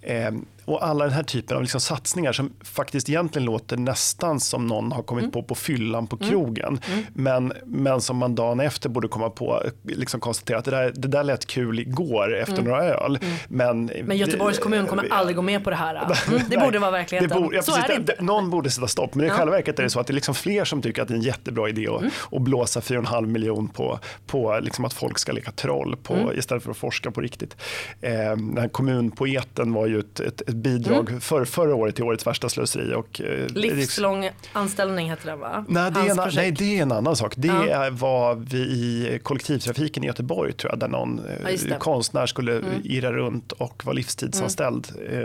Eh, 0.00 0.30
och 0.64 0.86
alla 0.86 1.04
den 1.04 1.14
här 1.14 1.22
typen 1.22 1.56
av 1.56 1.62
liksom 1.62 1.80
satsningar 1.80 2.32
som 2.32 2.52
faktiskt 2.64 3.08
egentligen 3.08 3.46
låter 3.46 3.76
nästan 3.76 4.40
som 4.40 4.66
någon 4.66 4.92
har 4.92 5.02
kommit 5.02 5.22
mm. 5.22 5.32
på 5.32 5.42
på 5.42 5.54
fyllan 5.54 6.06
på 6.06 6.16
mm. 6.16 6.30
krogen. 6.30 6.80
Mm. 6.92 7.04
Men, 7.12 7.52
men 7.64 8.00
som 8.00 8.16
man 8.16 8.34
dagen 8.34 8.60
efter 8.60 8.88
borde 8.88 9.08
komma 9.08 9.30
på, 9.30 9.62
liksom 9.82 10.20
konstatera 10.20 10.58
att 10.58 10.64
det 10.64 10.70
där, 10.70 10.92
det 10.94 11.08
där 11.08 11.24
lät 11.24 11.46
kul 11.46 11.78
igår 11.78 12.36
efter 12.36 12.58
mm. 12.58 12.64
några 12.64 12.84
öl. 12.84 13.18
Mm. 13.22 13.36
Men, 13.48 13.90
men 14.04 14.16
Göteborgs 14.16 14.58
kommun 14.58 14.86
kommer 14.86 15.12
aldrig 15.12 15.36
gå 15.36 15.42
med 15.42 15.64
på 15.64 15.70
det 15.70 15.76
här. 15.76 15.94
Mm. 16.28 16.42
Det 16.48 16.56
borde 16.56 16.78
vara 16.78 16.90
verkligheten. 16.90 17.42
Borde, 17.42 17.56
ja, 17.56 17.62
så 17.62 17.76
är 17.76 17.88
det 17.88 17.94
inte. 17.94 18.14
Någon 18.20 18.50
borde 18.50 18.70
sätta 18.70 18.88
stopp. 18.88 19.14
Men 19.14 19.26
i 19.26 19.28
ja. 19.28 19.34
själva 19.34 19.52
verket 19.52 19.78
är 19.78 19.82
det 19.82 19.90
så 19.90 20.00
att 20.00 20.06
det 20.06 20.10
är 20.10 20.14
liksom 20.14 20.34
fler 20.34 20.64
som 20.64 20.82
tycker 20.82 21.02
att 21.02 21.08
det 21.08 21.14
är 21.14 21.16
en 21.16 21.22
jättebra 21.22 21.68
idé 21.68 21.88
att, 21.88 22.04
att 22.32 22.42
blåsa 22.42 22.80
4,5 22.80 23.26
miljon 23.34 23.68
på, 23.68 23.98
på 24.26 24.60
liksom 24.62 24.84
att 24.84 24.92
folk 24.92 25.18
ska 25.18 25.32
leka 25.32 25.50
troll 25.50 25.96
på, 26.02 26.34
istället 26.34 26.62
för 26.62 26.70
att 26.70 26.76
forska 26.76 27.10
på 27.10 27.20
riktigt. 27.20 27.56
Eh, 28.00 28.12
den 28.12 28.58
här 28.58 28.68
kommunpoeten 28.68 29.72
var 29.72 29.86
ju 29.86 29.98
ett, 29.98 30.20
ett, 30.20 30.40
ett 30.40 30.54
bidrag 30.54 31.08
mm. 31.08 31.20
för, 31.20 31.44
förra 31.44 31.74
året 31.74 31.94
till 31.94 32.04
årets 32.04 32.26
värsta 32.26 32.48
slöseri. 32.48 32.94
Och, 32.94 33.20
eh, 33.20 33.46
Livslång 33.48 34.30
anställning 34.52 35.10
heter 35.10 35.26
det 35.26 35.36
va? 35.36 35.64
Nej 35.68 35.90
det, 35.90 36.00
en, 36.00 36.18
nej, 36.34 36.50
det 36.50 36.78
är 36.78 36.82
en 36.82 36.92
annan 36.92 37.16
sak. 37.16 37.32
Det 37.36 37.48
ja. 37.48 37.88
var 37.90 38.34
vi 38.34 38.58
i 38.58 39.18
kollektivtrafiken 39.22 40.04
i 40.04 40.06
Göteborg 40.06 40.52
tror 40.52 40.72
jag, 40.72 40.78
där 40.78 40.88
någon 40.88 41.20
ja, 41.68 41.78
konstnär 41.78 42.26
skulle 42.26 42.52
mm. 42.52 42.80
irra 42.84 43.12
runt 43.12 43.52
och 43.52 43.84
vara 43.84 43.94
livstidsanställd. 43.94 44.88
Mm. 45.10 45.24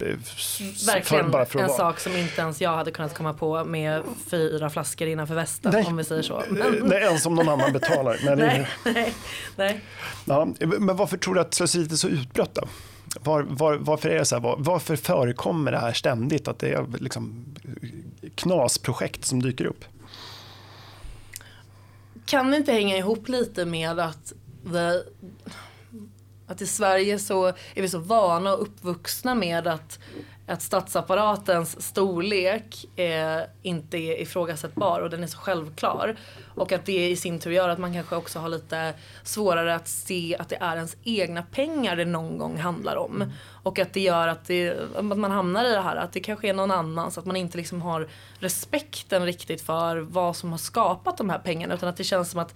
Eh, 0.00 0.08
Verkligen 0.86 1.32
för, 1.32 1.44
för 1.44 1.58
en 1.58 1.66
vara. 1.66 1.76
sak 1.76 2.00
som 2.00 2.16
inte 2.16 2.40
ens 2.40 2.60
jag 2.60 2.76
hade 2.76 2.90
kunnat 2.90 3.14
komma 3.14 3.32
på 3.32 3.64
med 3.64 4.02
fyra 4.30 4.70
flaskor 4.70 5.08
innanför 5.08 5.34
västen 5.34 5.72
nej. 5.72 5.84
om 5.86 5.96
vi 5.96 6.04
säger 6.04 6.22
så. 6.22 6.42
Men... 6.48 6.82
Nej, 6.84 7.02
ens 7.02 7.26
om 7.38 7.46
någon 7.46 7.60
annan 7.60 7.72
betalar. 7.72 8.20
Men, 8.24 8.38
nej, 8.38 8.68
nej, 8.84 9.14
nej. 9.56 9.80
Ja, 10.24 10.48
men 10.60 10.96
varför 10.96 11.16
tror 11.16 11.34
du 11.34 11.40
att 11.40 11.54
slöseriet 11.54 11.92
är 11.92 11.96
så 11.96 12.08
utbrett 12.08 12.54
då? 12.54 12.68
Var, 13.20 13.42
var, 13.42 13.74
varför 13.74 14.08
är 14.08 14.18
det 14.18 14.24
så 14.24 14.34
här, 14.34 14.42
var, 14.42 14.56
varför 14.58 14.96
förekommer 14.96 15.72
det 15.72 15.78
här 15.78 15.92
ständigt? 15.92 16.48
Att 16.48 16.58
det 16.58 16.68
är 16.68 16.86
liksom 16.98 17.44
knasprojekt 18.34 19.24
som 19.24 19.42
dyker 19.42 19.64
upp? 19.64 19.84
Kan 22.26 22.50
det 22.50 22.56
inte 22.56 22.72
hänga 22.72 22.96
ihop 22.96 23.28
lite 23.28 23.64
med 23.64 23.98
att, 23.98 24.32
the, 24.72 25.02
att 26.46 26.62
i 26.62 26.66
Sverige 26.66 27.18
så 27.18 27.46
är 27.46 27.82
vi 27.82 27.88
så 27.88 27.98
vana 27.98 28.54
och 28.54 28.62
uppvuxna 28.62 29.34
med 29.34 29.66
att 29.66 29.98
att 30.46 30.62
statsapparatens 30.62 31.82
storlek 31.82 32.98
eh, 32.98 33.40
inte 33.62 33.96
är 33.96 34.20
ifrågasättbar 34.20 35.00
och 35.00 35.10
den 35.10 35.22
är 35.22 35.26
så 35.26 35.38
självklar. 35.38 36.16
Och 36.54 36.72
att 36.72 36.86
det 36.86 37.08
i 37.08 37.16
sin 37.16 37.38
tur 37.38 37.50
gör 37.50 37.68
att 37.68 37.78
man 37.78 37.92
kanske 37.94 38.16
också 38.16 38.38
har 38.38 38.48
lite 38.48 38.94
svårare 39.22 39.74
att 39.74 39.88
se 39.88 40.36
att 40.38 40.48
det 40.48 40.56
är 40.56 40.76
ens 40.76 40.96
egna 41.04 41.42
pengar 41.42 41.96
det 41.96 42.04
någon 42.04 42.38
gång 42.38 42.56
handlar 42.56 42.96
om. 42.96 43.32
Och 43.62 43.78
att 43.78 43.92
det 43.92 44.00
gör 44.00 44.28
att, 44.28 44.44
det, 44.44 44.76
att 44.96 45.04
man 45.04 45.30
hamnar 45.30 45.64
i 45.64 45.70
det 45.70 45.80
här 45.80 45.96
att 45.96 46.12
det 46.12 46.20
kanske 46.20 46.48
är 46.48 46.54
någon 46.54 46.70
annans, 46.70 47.18
att 47.18 47.26
man 47.26 47.36
inte 47.36 47.56
liksom 47.56 47.82
har 47.82 48.08
respekten 48.38 49.26
riktigt 49.26 49.62
för 49.62 49.96
vad 49.96 50.36
som 50.36 50.50
har 50.50 50.58
skapat 50.58 51.18
de 51.18 51.30
här 51.30 51.38
pengarna 51.38 51.74
utan 51.74 51.88
att 51.88 51.96
det 51.96 52.04
känns 52.04 52.30
som 52.30 52.40
att 52.40 52.54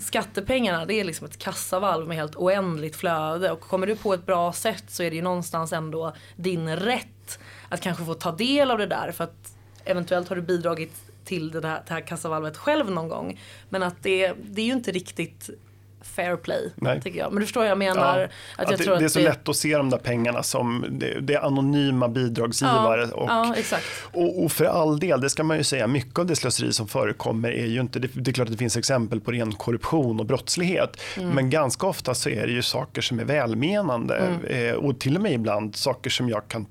skattepengarna 0.00 0.84
det 0.84 0.94
är 0.94 1.04
liksom 1.04 1.26
ett 1.26 1.38
kassavalv 1.38 2.08
med 2.08 2.16
helt 2.16 2.36
oändligt 2.36 2.96
flöde 2.96 3.50
och 3.50 3.60
kommer 3.60 3.86
du 3.86 3.96
på 3.96 4.14
ett 4.14 4.26
bra 4.26 4.52
sätt 4.52 4.84
så 4.88 5.02
är 5.02 5.10
det 5.10 5.16
ju 5.16 5.22
någonstans 5.22 5.72
ändå 5.72 6.14
din 6.36 6.76
rätt 6.76 7.38
att 7.68 7.80
kanske 7.80 8.04
få 8.04 8.14
ta 8.14 8.32
del 8.32 8.70
av 8.70 8.78
det 8.78 8.86
där 8.86 9.12
för 9.12 9.24
att 9.24 9.56
eventuellt 9.84 10.28
har 10.28 10.36
du 10.36 10.42
bidragit 10.42 11.12
till 11.24 11.50
det 11.50 11.68
här, 11.68 11.82
det 11.86 11.94
här 11.94 12.00
kassavalvet 12.00 12.56
själv 12.56 12.90
någon 12.90 13.08
gång. 13.08 13.40
Men 13.68 13.82
att 13.82 14.02
det, 14.02 14.34
det 14.44 14.62
är 14.62 14.66
ju 14.66 14.72
inte 14.72 14.92
riktigt 14.92 15.50
fair 16.02 16.36
play. 16.36 16.72
Nej. 16.74 17.00
Tycker 17.00 17.18
jag. 17.18 17.32
Men 17.32 17.40
du 17.40 17.46
förstår 17.46 17.60
vad 17.60 17.70
jag 17.70 17.78
menar. 17.78 18.18
Ja, 18.18 18.24
att 18.62 18.70
jag 18.70 18.72
att 18.72 18.80
tror 18.80 18.94
det, 18.94 19.00
det 19.00 19.04
är 19.04 19.08
så 19.08 19.18
det... 19.18 19.24
lätt 19.24 19.48
att 19.48 19.56
se 19.56 19.76
de 19.76 19.90
där 19.90 19.98
pengarna 19.98 20.42
som 20.42 20.84
det, 20.90 21.20
det 21.20 21.34
är 21.34 21.46
anonyma 21.46 22.08
bidragsgivare. 22.08 23.08
Ja, 23.10 23.16
och, 23.16 23.58
ja. 23.70 23.78
Och, 24.12 24.44
och, 24.44 24.52
för 24.52 24.64
all 24.64 25.00
del, 25.00 25.20
det 25.20 25.30
ska 25.30 25.44
man 25.44 25.56
ju 25.56 25.64
säga, 25.64 25.86
mycket 25.86 26.18
av 26.18 26.26
det 26.26 26.36
slöseri 26.36 26.72
som 26.72 26.88
förekommer 26.88 27.50
är 27.50 27.66
ju 27.66 27.80
inte, 27.80 27.98
det, 27.98 28.08
det 28.14 28.30
är 28.30 28.32
klart 28.32 28.46
att 28.46 28.52
det 28.52 28.58
finns 28.58 28.76
exempel 28.76 29.20
på 29.20 29.32
ren 29.32 29.52
korruption 29.52 30.20
och 30.20 30.26
brottslighet. 30.26 31.00
Mm. 31.16 31.30
Men 31.30 31.50
ganska 31.50 31.86
ofta 31.86 32.14
så 32.14 32.28
är 32.28 32.46
det 32.46 32.52
ju 32.52 32.62
saker 32.62 33.02
som 33.02 33.20
är 33.20 33.24
välmenande 33.24 34.16
mm. 34.16 34.68
eh, 34.70 34.74
och 34.74 35.00
till 35.00 35.16
och 35.16 35.22
med 35.22 35.32
ibland 35.32 35.76
saker 35.76 36.10
som 36.10 36.28
jag 36.28 36.48
kan 36.48 36.66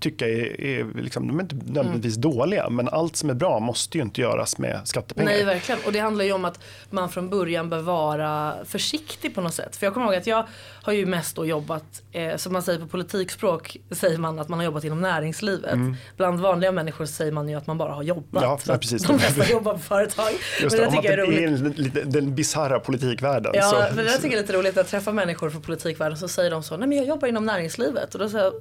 tycka 0.00 0.28
är, 0.28 0.60
är 0.60 1.02
liksom, 1.02 1.28
de 1.28 1.38
är 1.38 1.42
inte 1.42 1.56
nödvändigtvis 1.56 2.16
mm. 2.16 2.30
dåliga 2.30 2.68
men 2.70 2.88
allt 2.88 3.16
som 3.16 3.30
är 3.30 3.34
bra 3.34 3.60
måste 3.60 3.98
ju 3.98 4.04
inte 4.04 4.20
göras 4.20 4.58
med 4.58 4.80
skattepengar. 4.84 5.30
Nej 5.30 5.44
verkligen 5.44 5.80
och 5.86 5.92
det 5.92 5.98
handlar 5.98 6.24
ju 6.24 6.32
om 6.32 6.44
att 6.44 6.60
man 6.90 7.10
från 7.10 7.30
början 7.30 7.70
bör 7.70 7.80
vara 7.80 8.54
försiktig 8.64 9.34
på 9.34 9.40
något 9.40 9.54
sätt. 9.54 9.76
För 9.76 9.86
jag 9.86 9.94
kommer 9.94 10.06
ihåg 10.06 10.14
att 10.14 10.26
jag 10.26 10.46
har 10.82 10.92
ju 10.92 11.06
mest 11.06 11.36
då 11.36 11.46
jobbat, 11.46 12.02
eh, 12.12 12.36
som 12.36 12.52
man 12.52 12.62
säger 12.62 12.80
på 12.80 12.86
politikspråk 12.86 13.76
säger 13.90 14.18
man 14.18 14.38
att 14.38 14.48
man 14.48 14.58
har 14.58 14.64
jobbat 14.64 14.84
inom 14.84 15.00
näringslivet. 15.00 15.72
Mm. 15.72 15.96
Bland 16.16 16.40
vanliga 16.40 16.72
människor 16.72 17.06
säger 17.06 17.32
man 17.32 17.48
ju 17.48 17.54
att 17.54 17.66
man 17.66 17.78
bara 17.78 17.92
har 17.92 18.02
jobbat. 18.02 18.42
Ja, 18.42 18.58
ja 18.66 18.78
precis. 18.78 19.02
De 19.02 19.18
flesta 19.18 19.52
jobbar 19.52 19.72
på 19.72 19.78
företag. 19.78 20.30
Just 20.62 20.76
det, 20.76 20.82
men 20.82 20.90
det 20.90 20.96
tycker 20.96 21.18
jag 21.18 21.28
är 21.28 21.56
roligt. 21.56 21.96
Är 21.96 22.04
den 22.04 22.34
bisarra 22.34 22.80
politikvärlden. 22.80 23.52
Ja, 23.54 23.62
så, 23.62 23.94
men 23.96 24.04
det 24.04 24.12
tycker 24.12 24.28
jag 24.28 24.34
är 24.34 24.40
lite 24.40 24.52
roligt 24.52 24.78
att 24.78 24.88
träffa 24.88 25.12
människor 25.12 25.50
från 25.50 25.62
politikvärlden 25.62 26.18
så 26.18 26.28
säger 26.28 26.50
de 26.50 26.62
så, 26.62 26.76
nej 26.76 26.88
men 26.88 26.98
jag 26.98 27.06
jobbar 27.06 27.28
inom 27.28 27.46
näringslivet. 27.46 28.14
Och 28.14 28.20
då 28.20 28.28
säger 28.28 28.52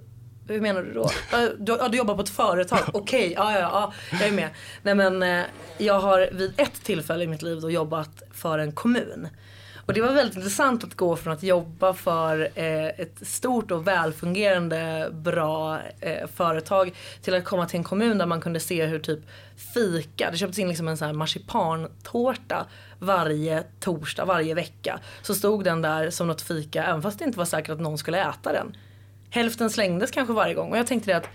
hur 0.48 0.62
menar 0.62 0.84
du 0.84 0.94
då? 0.94 1.10
Du, 1.58 1.78
ja, 1.80 1.88
du 1.88 1.98
jobbar 1.98 2.16
på 2.16 2.22
ett 2.22 2.30
företag, 2.30 2.80
okej, 2.94 3.00
okay, 3.20 3.34
ja, 3.34 3.54
ja, 3.54 3.60
ja, 3.60 3.94
jag 4.20 4.28
är 4.28 4.32
med. 4.32 4.50
Nej 4.84 4.96
men 4.96 5.24
eh, 5.24 5.44
jag 5.78 6.00
har 6.00 6.30
vid 6.32 6.54
ett 6.58 6.84
tillfälle 6.84 7.24
i 7.24 7.28
mitt 7.28 7.42
liv 7.42 7.62
då 7.62 7.72
jobbat 7.72 8.24
för 8.32 8.60
en 8.60 8.72
kommun. 8.72 9.28
Och 9.88 9.94
det 9.94 10.02
var 10.02 10.14
väldigt 10.14 10.36
intressant 10.36 10.84
att 10.84 10.96
gå 10.96 11.16
från 11.16 11.34
att 11.34 11.44
jobba 11.44 11.94
för 11.94 12.50
eh, 12.56 12.86
ett 12.86 13.28
stort 13.28 13.72
och 13.72 13.88
välfungerande 13.88 15.10
bra 15.12 15.80
eh, 16.00 16.28
företag 16.36 16.96
till 17.22 17.34
att 17.34 17.46
komma 17.46 17.66
till 17.66 17.78
en 17.78 17.84
kommun 17.84 18.18
där 18.18 18.26
man 18.26 18.42
kunde 18.42 18.60
se 18.60 18.86
hur 18.86 19.00
typ 19.00 19.20
fika, 19.74 20.32
det 20.32 20.38
köptes 20.38 20.60
in 20.60 20.68
liksom 20.68 20.88
en 20.88 20.98
sån 20.98 21.06
här 21.06 21.14
marsipantårta 21.14 22.66
varje 23.00 23.64
torsdag, 23.80 24.26
varje 24.26 24.54
vecka. 24.54 25.00
Så 25.22 25.36
stod 25.36 25.64
den 25.64 25.82
där 25.82 26.10
som 26.10 26.28
något 26.28 26.42
fika 26.42 26.84
även 26.84 27.02
fast 27.02 27.20
det 27.20 27.26
inte 27.26 27.38
var 27.38 27.46
säkert 27.46 27.70
att 27.70 27.82
någon 27.82 27.98
skulle 27.98 28.30
äta 28.30 28.52
den 28.52 28.76
hälften 29.30 29.70
slängdes 29.70 30.12
kanske 30.12 30.34
varje 30.34 30.54
gång. 30.54 30.72
Och 30.72 30.78
jag 30.78 30.88
tänkte 30.88 31.12
det 31.12 31.18
att 31.18 31.30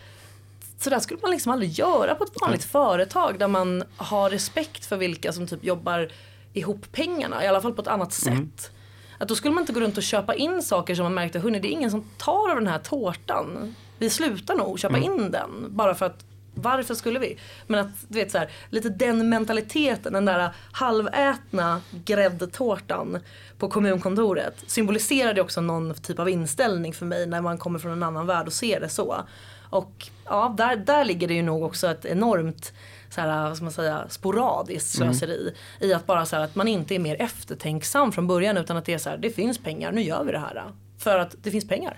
sådär 0.78 0.98
skulle 0.98 1.20
man 1.22 1.30
liksom 1.30 1.52
aldrig 1.52 1.70
göra 1.70 2.14
på 2.14 2.24
ett 2.24 2.40
vanligt 2.40 2.64
företag 2.64 3.38
där 3.38 3.48
man 3.48 3.84
har 3.96 4.30
respekt 4.30 4.84
för 4.84 4.96
vilka 4.96 5.32
som 5.32 5.46
typ 5.46 5.64
jobbar 5.64 6.12
ihop 6.52 6.92
pengarna. 6.92 7.44
I 7.44 7.46
alla 7.46 7.60
fall 7.60 7.72
på 7.72 7.82
ett 7.82 7.88
annat 7.88 8.26
mm. 8.26 8.50
sätt. 8.50 8.70
Att 9.18 9.28
då 9.28 9.34
skulle 9.34 9.54
man 9.54 9.62
inte 9.62 9.72
gå 9.72 9.80
runt 9.80 9.96
och 9.96 10.02
köpa 10.02 10.34
in 10.34 10.62
saker 10.62 10.94
som 10.94 11.02
man 11.02 11.14
märkte, 11.14 11.38
hörni 11.38 11.58
det 11.58 11.68
är 11.68 11.72
ingen 11.72 11.90
som 11.90 12.10
tar 12.18 12.50
av 12.50 12.56
den 12.56 12.66
här 12.66 12.78
tårtan. 12.78 13.74
Vi 13.98 14.10
slutar 14.10 14.54
nog 14.54 14.78
köpa 14.78 14.96
Mm. 14.96 15.12
in 15.12 15.30
den 15.30 15.66
bara 15.68 15.94
för 15.94 16.06
att 16.06 16.24
varför 16.62 16.94
skulle 16.94 17.18
vi? 17.18 17.38
Men 17.66 17.80
att 17.80 17.88
du 18.08 18.18
vet 18.18 18.30
så 18.30 18.38
här, 18.38 18.50
lite 18.70 18.88
den 18.88 19.28
mentaliteten, 19.28 20.12
den 20.12 20.24
där 20.24 20.50
halvätna 20.72 21.80
gräddtårtan 22.04 23.18
på 23.58 23.68
kommunkontoret 23.68 24.54
symboliserade 24.66 25.40
också 25.40 25.60
någon 25.60 25.94
typ 25.94 26.18
av 26.18 26.28
inställning 26.28 26.92
för 26.92 27.06
mig 27.06 27.26
när 27.26 27.40
man 27.40 27.58
kommer 27.58 27.78
från 27.78 27.92
en 27.92 28.02
annan 28.02 28.26
värld 28.26 28.46
och 28.46 28.52
ser 28.52 28.80
det 28.80 28.88
så. 28.88 29.16
Och 29.70 30.08
ja, 30.24 30.54
där, 30.58 30.76
där 30.76 31.04
ligger 31.04 31.28
det 31.28 31.34
ju 31.34 31.42
nog 31.42 31.62
också 31.62 31.86
ett 31.86 32.04
enormt 32.04 32.72
så 33.10 33.20
här, 33.20 33.48
vad 33.48 33.56
ska 33.56 33.64
man 33.64 33.72
säga, 33.72 34.06
sporadiskt 34.08 34.90
slöseri. 34.90 35.54
I 35.80 35.92
att 35.92 36.06
bara 36.06 36.26
så 36.26 36.36
här, 36.36 36.44
att 36.44 36.54
man 36.54 36.68
inte 36.68 36.94
är 36.94 36.98
mer 36.98 37.22
eftertänksam 37.22 38.12
från 38.12 38.26
början 38.26 38.56
utan 38.56 38.76
att 38.76 38.84
det 38.84 38.94
är 38.94 38.98
så 38.98 39.10
här, 39.10 39.16
det 39.16 39.30
finns 39.30 39.58
pengar, 39.58 39.92
nu 39.92 40.02
gör 40.02 40.24
vi 40.24 40.32
det 40.32 40.38
här. 40.38 40.64
För 40.98 41.18
att 41.18 41.34
det 41.42 41.50
finns 41.50 41.68
pengar. 41.68 41.96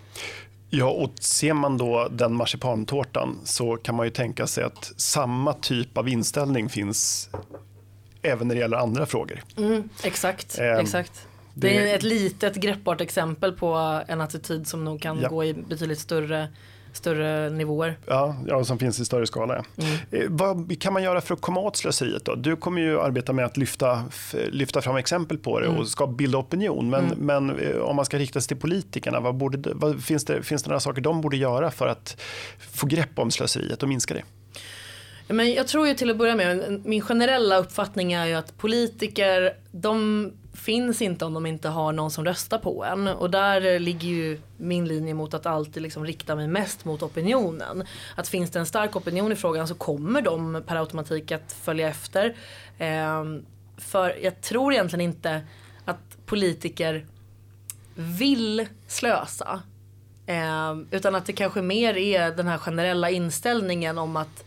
Ja, 0.77 0.91
och 0.91 1.13
ser 1.21 1.53
man 1.55 1.79
då 1.79 2.09
den 2.11 2.35
marsipantårtan 2.35 3.39
så 3.45 3.77
kan 3.77 3.95
man 3.95 4.07
ju 4.07 4.11
tänka 4.11 4.47
sig 4.47 4.65
att 4.65 4.93
samma 4.97 5.53
typ 5.53 5.99
av 5.99 6.09
inställning 6.09 6.69
finns 6.69 7.29
även 8.23 8.49
när 8.49 8.55
det 8.55 8.61
gäller 8.61 8.77
andra 8.77 9.07
frågor. 9.07 9.43
Exakt, 10.03 10.59
Ehm, 10.59 10.79
exakt. 10.81 11.27
det- 11.55 11.69
Det 11.69 11.91
är 11.91 11.97
ett 11.97 12.03
litet 12.03 12.55
greppbart 12.55 13.01
exempel 13.01 13.53
på 13.53 14.03
en 14.09 14.21
attityd 14.21 14.67
som 14.67 14.85
nog 14.85 15.03
kan 15.03 15.21
Ja. 15.21 15.29
gå 15.29 15.45
i 15.45 15.55
betydligt 15.55 15.99
större, 16.01 16.49
större 16.97 17.51
nivåer. 17.51 17.99
Ja, 18.07 18.37
ja, 18.47 18.65
som 18.65 18.79
finns 18.79 19.01
i 19.01 19.05
större 19.05 19.27
skala. 19.27 19.65
Eh, 20.11 20.23
vad 20.29 20.81
kan 20.81 20.93
man 20.93 21.03
göra 21.03 21.21
för 21.21 21.35
att 21.35 21.41
komma 21.41 21.61
åt 21.61 21.77
slöseriet? 21.77 22.25
Då? 22.25 22.35
Du 22.35 22.57
kommer 22.57 22.81
ju 22.81 23.01
arbeta 23.01 23.33
med 23.33 23.45
att 23.45 23.57
lyfta, 23.57 24.05
lyfta 24.51 24.83
fram 24.83 24.97
exempel 24.97 25.39
på 25.39 25.61
det 25.61 25.69
och 25.69 25.89
ska 25.89 26.07
bilda 26.07 26.39
opinion. 26.39 26.91
Men, 26.91 27.05
men 27.17 27.59
eh, 27.59 27.77
om 27.77 27.97
man 27.97 28.05
ska 28.05 28.19
rikta 28.19 28.41
sig 28.41 28.49
till 28.49 28.57
politikerna, 28.57 29.21
vad 29.21 29.35
borde, 29.35 29.73
vad, 29.75 30.05
finns, 30.05 30.25
det, 30.25 30.43
finns 30.43 30.63
det 30.63 30.69
några 30.69 30.81
saker 30.81 31.03
de 31.03 31.21
borde 31.21 31.37
göra 31.37 31.71
för 31.71 31.89
att 31.89 32.21
få 32.59 32.87
grepp 32.87 33.19
om 33.19 33.31
slöseriet 33.31 33.83
och 33.83 33.89
minska 33.89 34.15
det? 34.15 34.23
Men 35.29 35.55
jag 35.55 35.69
tror 35.69 35.89
ju 35.89 35.95
till 35.95 36.11
att 36.11 36.17
börja 36.17 36.35
med, 36.35 36.81
min 36.85 37.01
generella 37.01 37.59
uppfattning 37.59 38.13
är 38.13 38.27
ju 38.27 38.35
att 38.35 38.59
politiker, 38.59 39.57
de 39.73 40.33
finns 40.55 41.03
inte 41.03 41.25
om 41.25 41.35
de 41.35 41.47
inte 41.47 41.69
har 41.69 41.93
någon 41.93 42.11
som 42.11 42.25
röstar 42.25 42.59
på 42.59 42.85
en. 42.85 43.09
Och 43.09 43.31
där 43.31 43.79
ligger 43.79 44.09
ju 44.09 44.41
min 44.57 44.89
linje 44.89 45.15
mot 45.15 45.35
att 45.35 45.47
alltid 45.47 45.83
liksom 45.83 46.07
rikta 46.07 46.37
mig 46.37 46.47
mest 46.49 46.85
mot 46.85 47.03
opinionen. 47.03 47.85
Att 48.15 48.29
finns 48.29 48.51
det 48.51 48.59
en 48.59 48.67
stark 48.67 48.97
opinion 48.97 49.33
i 49.33 49.37
frågan 49.37 49.69
så 49.69 49.75
kommer 49.75 50.23
de 50.23 50.63
per 50.67 50.77
automatik 50.77 51.33
att 51.33 51.53
följa 51.63 51.89
efter. 51.89 52.37
Ehm, 52.79 53.45
för 53.77 54.19
jag 54.23 54.41
tror 54.41 54.73
egentligen 54.73 55.01
inte 55.01 55.43
att 55.85 56.27
politiker 56.27 57.07
vill 57.95 58.67
slösa. 58.89 59.63
Eh, 60.27 60.77
utan 60.91 61.15
att 61.15 61.27
det 61.27 61.33
kanske 61.33 61.63
mer 61.63 61.97
är 61.97 62.31
den 62.31 62.47
här 62.47 62.59
generella 62.59 63.11
inställningen 63.11 63.99
om 63.99 64.17
att 64.17 64.45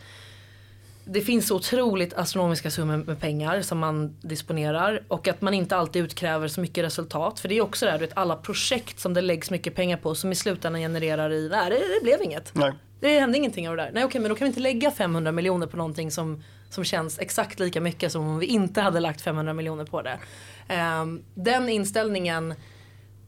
det 1.10 1.22
finns 1.22 1.48
så 1.48 1.56
otroligt 1.56 2.14
astronomiska 2.14 2.72
summor 2.72 2.98
med 2.98 3.20
pengar 3.20 3.62
som 3.62 3.80
man 3.80 4.20
disponerar 4.22 5.04
och 5.08 5.28
att 5.28 5.42
man 5.42 5.54
inte 5.54 5.76
alltid 5.76 6.04
utkräver 6.04 6.48
så 6.48 6.62
mycket 6.62 6.84
resultat. 6.84 7.40
För 7.40 7.50
det 7.50 7.58
är 7.58 7.62
också 7.62 7.86
det 7.86 7.92
här, 7.92 8.00
du 8.00 8.06
vet, 8.06 8.18
alla 8.18 8.36
projekt 8.36 9.00
som 9.00 9.14
det 9.14 9.22
läggs 9.22 9.52
mycket 9.52 9.76
pengar 9.76 9.98
på 9.98 10.16
som 10.16 10.32
i 10.32 10.36
slutändan 10.36 10.82
genererar 10.82 11.34
i, 11.34 11.50
nej 11.50 11.70
det, 11.70 11.76
det 11.76 12.04
blev 12.04 12.22
inget. 12.22 12.56
Nej. 12.56 12.74
Det 13.00 13.20
hände 13.20 13.38
ingenting 13.38 13.70
av 13.70 13.78
det 13.78 13.84
där. 13.84 13.92
Nej 13.94 14.06
okej 14.06 14.22
men 14.22 14.30
då 14.30 14.36
kan 14.36 14.46
vi 14.46 14.50
inte 14.50 14.60
lägga 14.60 14.92
500 14.92 15.32
miljoner 15.32 15.68
på 15.68 15.78
någonting 15.78 16.12
som, 16.12 16.44
som 16.70 16.84
känns 16.84 17.20
exakt 17.20 17.60
lika 17.60 17.82
mycket 17.82 18.12
som 18.12 18.28
om 18.28 18.40
vi 18.40 18.46
inte 18.46 18.82
hade 18.82 19.00
lagt 19.00 19.22
500 19.22 19.54
miljoner 19.54 19.86
på 19.86 20.02
det. 20.02 20.20
Ehm, 20.68 21.24
den 21.36 21.70
inställningen 21.70 22.54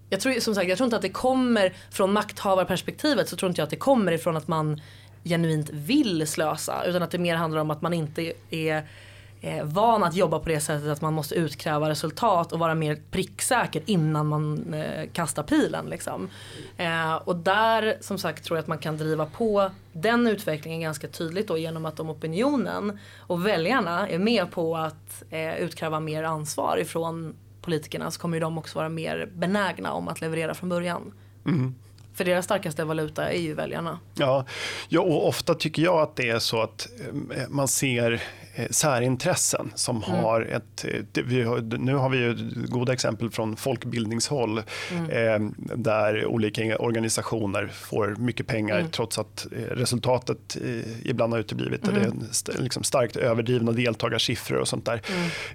jag 0.09 0.19
tror 0.19 0.39
som 0.39 0.55
sagt 0.55 0.69
jag 0.69 0.77
tror 0.77 0.85
inte 0.85 0.95
att 0.95 1.01
det 1.01 1.09
kommer 1.09 1.73
från 1.91 2.13
makthavarperspektivet 2.13 3.29
så 3.29 3.35
tror 3.35 3.49
inte 3.49 3.61
jag 3.61 3.63
att 3.63 3.69
det 3.69 3.75
kommer 3.75 4.11
ifrån 4.11 4.37
att 4.37 4.47
man 4.47 4.81
genuint 5.23 5.69
vill 5.69 6.27
slösa 6.27 6.83
utan 6.85 7.03
att 7.03 7.11
det 7.11 7.17
mer 7.17 7.35
handlar 7.35 7.61
om 7.61 7.71
att 7.71 7.81
man 7.81 7.93
inte 7.93 8.33
är 8.49 8.87
eh, 9.41 9.63
van 9.63 10.03
att 10.03 10.15
jobba 10.15 10.39
på 10.39 10.49
det 10.49 10.59
sättet 10.59 10.89
att 10.89 11.01
man 11.01 11.13
måste 11.13 11.35
utkräva 11.35 11.89
resultat 11.89 12.51
och 12.51 12.59
vara 12.59 12.75
mer 12.75 13.01
pricksäker 13.11 13.83
innan 13.85 14.27
man 14.27 14.73
eh, 14.73 15.09
kastar 15.13 15.43
pilen. 15.43 15.85
Liksom. 15.85 16.29
Eh, 16.77 17.15
och 17.15 17.35
där 17.35 17.97
som 18.01 18.17
sagt 18.17 18.43
tror 18.43 18.57
jag 18.57 18.61
att 18.61 18.67
man 18.67 18.77
kan 18.77 18.97
driva 18.97 19.25
på 19.25 19.71
den 19.93 20.27
utvecklingen 20.27 20.81
ganska 20.81 21.07
tydligt 21.07 21.47
då 21.47 21.57
genom 21.57 21.85
att 21.85 21.99
om 21.99 22.09
opinionen 22.09 22.99
och 23.17 23.47
väljarna 23.47 24.09
är 24.09 24.19
med 24.19 24.51
på 24.51 24.77
att 24.77 25.23
eh, 25.29 25.55
utkräva 25.55 25.99
mer 25.99 26.23
ansvar 26.23 26.77
ifrån 26.77 27.35
politikerna 27.61 28.11
så 28.11 28.19
kommer 28.19 28.37
ju 28.37 28.41
de 28.41 28.57
också 28.57 28.77
vara 28.77 28.89
mer 28.89 29.29
benägna 29.33 29.93
om 29.93 30.07
att 30.07 30.21
leverera 30.21 30.53
från 30.53 30.69
början. 30.69 31.13
Mm. 31.45 31.75
För 32.19 32.25
deras 32.25 32.45
starkaste 32.45 32.83
valuta 32.83 33.29
är 33.29 33.39
ju 33.39 33.53
väljarna. 33.53 33.99
Ja, 34.15 34.45
ja, 34.89 35.01
och 35.01 35.27
ofta 35.27 35.55
tycker 35.55 35.81
jag 35.81 36.01
att 36.01 36.15
det 36.15 36.29
är 36.29 36.39
så 36.39 36.61
att 36.61 36.87
eh, 37.35 37.47
man 37.49 37.67
ser 37.67 38.23
särintressen 38.69 39.71
som 39.75 40.03
har 40.03 40.41
ett... 40.41 40.85
eh, 41.17 41.23
Vi 41.25 41.41
har, 41.43 41.77
nu 41.77 41.95
har 41.95 42.09
vi 42.09 42.17
ju 42.17 42.35
goda 42.67 42.93
exempel 42.93 43.29
från 43.29 43.55
folkbildningshåll 43.55 44.57
eh, 44.57 45.39
där 45.75 46.25
olika 46.25 46.77
organisationer 46.77 47.67
får 47.67 48.15
mycket 48.19 48.47
pengar 48.47 48.85
trots 48.91 49.19
att 49.19 49.47
eh, 49.51 49.57
resultatet 49.75 50.57
eh, 50.65 51.09
ibland 51.09 51.33
har 51.33 51.39
uteblivit. 51.39 51.81
Det 51.81 51.91
är 52.57 52.61
liksom 52.61 52.83
starkt 52.83 53.15
överdrivna 53.15 53.71
deltagarsiffror 53.71 54.57
och 54.57 54.67
sånt 54.67 54.85
där. 54.85 55.01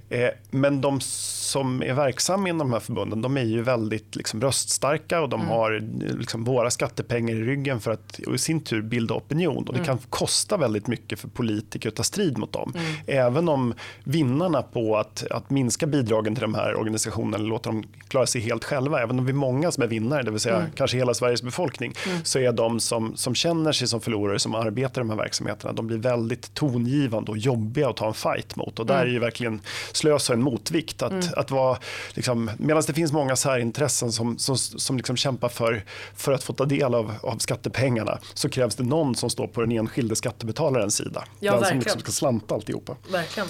Eh, 0.08 0.28
men 0.50 0.80
de 0.80 1.00
som 1.00 1.82
är 1.82 1.94
verksamma 1.94 2.48
inom 2.48 2.58
de 2.58 2.72
här 2.72 2.80
förbunden 2.80 3.22
de 3.22 3.36
är 3.36 3.42
ju 3.44 3.62
väldigt 3.62 4.16
liksom, 4.16 4.40
röststarka 4.40 5.20
och 5.20 5.28
de 5.28 5.40
har 5.40 5.72
eh, 5.76 6.16
liksom, 6.18 6.44
våra 6.44 6.70
skattepengar 6.70 7.34
i 7.34 7.42
ryggen 7.42 7.80
för 7.80 7.90
att 7.90 8.20
i 8.34 8.38
sin 8.38 8.60
tur 8.60 8.82
bilda 8.82 9.14
opinion. 9.14 9.64
Och 9.68 9.74
det 9.74 9.84
kan 9.84 9.98
kosta 10.10 10.56
väldigt 10.56 10.86
mycket 10.86 11.18
för 11.20 11.28
politiker 11.28 11.88
att 11.88 11.94
ta 11.96 12.02
strid 12.02 12.38
mot 12.38 12.52
dem. 12.52 12.72
Även 13.06 13.48
om 13.48 13.74
vinnarna 14.04 14.62
på 14.62 14.96
att, 14.96 15.24
att 15.30 15.50
minska 15.50 15.86
bidragen 15.86 16.34
till 16.34 16.42
de 16.42 16.54
här 16.54 16.74
organisationerna 16.74 17.36
eller 17.36 17.48
låta 17.48 17.70
dem 17.70 17.84
klara 18.08 18.26
sig 18.26 18.40
helt 18.40 18.64
själva, 18.64 19.02
även 19.02 19.18
om 19.18 19.24
vi 19.24 19.32
är 19.32 19.36
många 19.36 19.72
som 19.72 19.82
är 19.82 19.86
vinnare, 19.86 20.22
det 20.22 20.30
vill 20.30 20.40
säga 20.40 20.66
kanske 20.74 20.96
hela 20.96 21.14
Sveriges 21.14 21.42
befolkning, 21.42 21.94
så 22.22 22.38
är 22.38 22.52
de 22.52 22.80
som, 22.80 23.16
som 23.16 23.34
känner 23.34 23.72
sig 23.72 23.88
som 23.88 24.00
förlorare, 24.00 24.38
som 24.38 24.54
arbetar 24.54 25.00
i 25.00 25.04
de 25.04 25.10
här 25.10 25.16
verksamheterna, 25.16 25.72
de 25.72 25.86
blir 25.86 25.98
väldigt 25.98 26.54
tongivande 26.54 27.30
och 27.30 27.38
jobbiga 27.38 27.88
att 27.88 27.96
ta 27.96 28.06
en 28.06 28.14
fight 28.14 28.56
mot. 28.56 28.78
Och 28.78 28.86
där 28.86 29.00
är 29.00 29.06
ju 29.06 29.18
verkligen 29.18 29.60
slösa 29.92 30.32
en 30.32 30.42
motvikt. 30.42 31.02
Att, 31.02 31.34
att 31.34 31.50
vara, 31.50 31.78
liksom, 32.14 32.50
medan 32.58 32.82
det 32.86 32.92
finns 32.92 33.12
många 33.12 33.36
särintressen 33.36 34.12
som, 34.12 34.38
som, 34.38 34.56
som 34.56 34.96
liksom 34.96 35.16
kämpar 35.16 35.48
för, 35.48 35.84
för 36.16 36.32
att 36.32 36.44
få 36.44 36.52
ta 36.52 36.64
del 36.64 36.94
av, 36.94 37.12
av 37.22 37.38
skattepengarna 37.38 38.18
så 38.34 38.48
krävs 38.48 38.76
det 38.76 38.84
någon 38.84 39.14
som 39.14 39.30
står 39.30 39.46
på 39.46 39.60
den 39.60 39.72
enskilde 39.72 40.16
skattebetalarens 40.16 40.96
sida. 40.96 41.24
Ja, 41.40 41.52
den 41.52 41.52
som 41.52 41.62
verkligen. 41.62 41.78
liksom 41.78 42.00
ska 42.00 42.12
slanta 42.12 42.54
alltihopa. 42.92 43.16
Verkligen. 43.18 43.48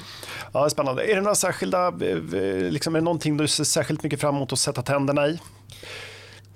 Ja, 0.53 0.71
spännande. 0.71 1.05
Är 1.05 1.15
det 1.15 1.21
några 1.21 1.35
särskilda, 1.35 1.87
eh, 1.87 2.71
liksom, 2.71 2.95
är 2.95 3.01
det 3.01 3.05
någonting 3.05 3.37
du 3.37 3.49
ser 3.49 3.65
särskilt 3.65 4.03
mycket 4.03 4.21
fram 4.21 4.37
emot 4.37 4.53
att 4.53 4.59
sätta 4.59 4.83
tänderna 4.83 5.27
i? 5.29 5.39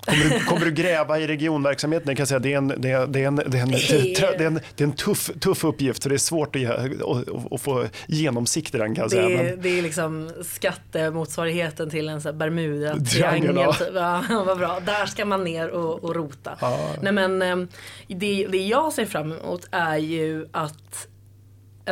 Kommer 0.05 0.23
du, 0.39 0.45
kommer 0.45 0.65
du 0.65 0.71
gräva 0.71 1.19
i 1.19 1.27
regionverksamheten? 1.27 2.07
Jag 2.07 2.17
kan 2.17 2.27
säga, 2.27 2.39
det, 2.39 2.53
är 2.53 2.57
en, 2.57 2.67
det, 2.67 2.91
är, 2.91 3.07
det, 3.07 3.23
är 3.23 3.27
en, 3.27 3.35
det, 3.35 3.57
är 3.57 3.61
en, 3.61 3.71
det, 3.71 3.91
är, 3.91 4.37
det 4.37 4.43
är 4.43 4.47
en, 4.47 4.59
det 4.75 4.83
är 4.83 4.87
en 4.87 4.93
tuff, 4.93 5.31
tuff 5.39 5.63
uppgift 5.63 6.03
för 6.03 6.09
det 6.09 6.15
är 6.15 6.17
svårt 6.17 6.55
att, 6.55 7.53
att, 7.53 7.61
få 7.61 7.85
genomsikt 8.07 8.75
i 8.75 8.77
den. 8.77 8.95
Kan 8.95 9.01
jag 9.01 9.09
Det 9.11 9.15
säga. 9.15 9.39
är, 9.39 9.43
Men, 9.43 9.61
det 9.61 9.77
är 9.77 9.81
liksom 9.81 10.31
skattemotsvarigheten 10.45 11.89
till 11.89 12.09
en 12.09 12.19
Bermuda-triangel. 12.19 13.55
ja. 13.55 13.75
Ja, 14.29 14.43
vad 14.45 14.57
bra. 14.57 14.79
Där 14.85 15.05
ska 15.05 15.25
man 15.25 15.43
ner 15.43 15.69
och, 15.69 16.03
och 16.03 16.15
rota. 16.15 16.57
Ja. 16.61 16.79
Nej, 17.01 17.13
men, 17.13 17.41
ehm, 17.41 17.67
det, 18.07 18.47
det 18.49 18.57
jag 18.65 18.93
ser 18.93 19.05
fram 19.05 19.31
emot 19.31 19.67
är 19.71 19.97
ju 19.97 20.47
att 20.51 21.07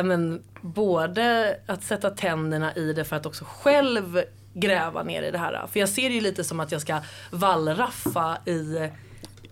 men, 0.02 0.42
både 0.62 1.56
att 1.66 1.84
sätta 1.84 2.10
tänderna 2.10 2.74
i 2.74 2.92
det 2.92 3.04
för 3.04 3.16
att 3.16 3.26
också 3.26 3.44
själv 3.48 4.22
gräva 4.54 5.02
ner 5.02 5.22
i 5.22 5.30
det 5.30 5.38
här. 5.38 5.66
För 5.72 5.80
jag 5.80 5.88
ser 5.88 6.08
det 6.08 6.14
ju 6.14 6.20
lite 6.20 6.44
som 6.44 6.60
att 6.60 6.72
jag 6.72 6.80
ska 6.80 7.00
wallraffa 7.30 8.38
i, 8.46 8.76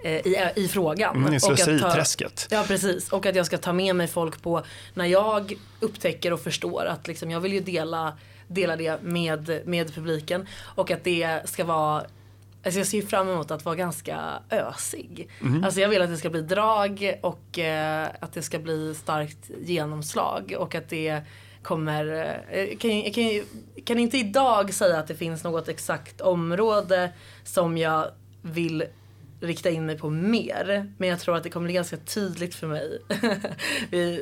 eh, 0.05 0.13
i, 0.13 0.51
i 0.57 0.69
frågan. 0.69 1.17
Mm, 1.17 1.29
Och 1.29 1.35
att 1.35 1.43
ta- 1.43 1.47
slöseriträsket. 1.57 2.49
Ja 2.51 2.65
precis 2.69 3.13
och 3.13 3.27
att 3.27 3.37
jag 3.37 3.47
ska 3.47 3.59
ta 3.59 3.73
med 3.73 3.97
mig 3.97 4.07
folk 4.07 4.43
på 4.43 4.63
när 4.95 5.07
jag 5.07 5.53
upptäcker 5.81 6.33
och 6.33 6.41
förstår 6.41 6.85
att 6.87 7.07
liksom, 7.09 7.31
jag 7.31 7.41
vill 7.41 7.53
ju 7.53 7.61
dela, 7.61 8.13
dela 8.49 8.77
det 8.77 9.03
med, 9.03 9.61
med 9.65 9.95
publiken 9.95 10.47
och 10.75 10.91
att 10.91 11.05
det 11.05 11.41
ska 11.45 11.65
vara 11.65 12.05
Alltså 12.67 12.81
jag 12.81 12.87
ser 12.87 12.99
ju 12.99 13.07
fram 13.07 13.29
emot 13.29 13.51
att 13.51 13.65
vara 13.65 13.75
ganska 13.75 14.43
ösig. 14.51 15.29
Alltså 15.65 15.81
jag 15.81 15.89
vill 15.89 16.03
att 16.03 16.11
det 16.11 16.17
ska 16.17 16.31
bli 16.31 16.43
drag 16.43 17.19
och 17.23 17.59
eh, 17.59 18.09
att 18.21 18.33
det 18.33 18.43
ska 18.43 18.59
bli 18.59 18.95
starkt 18.95 19.51
genomslag 19.61 20.55
och 20.59 20.75
att 20.75 20.89
det 20.89 21.21
kommer, 21.63 22.35
eh, 22.51 22.77
kan, 22.77 23.01
jag 23.01 23.15
kan, 23.15 23.25
kan 23.85 23.99
inte 23.99 24.19
idag 24.19 24.75
säga 24.75 24.99
att 24.99 25.07
det 25.07 25.15
finns 25.15 25.45
något 25.45 25.69
exakt 25.69 26.21
område 26.21 27.13
som 27.45 27.79
jag 27.79 28.11
vill 28.43 28.85
rikta 29.41 29.71
in 29.71 29.87
mig 29.87 29.99
på 29.99 30.11
mer. 30.11 30.93
Men 30.99 31.09
jag 31.09 31.21
tror 31.21 31.37
att 31.37 31.43
det 31.43 31.51
kommer 31.51 31.65
bli 31.65 31.75
ganska 31.75 31.97
tydligt 31.97 32.55
för 32.55 32.67
mig 32.67 32.99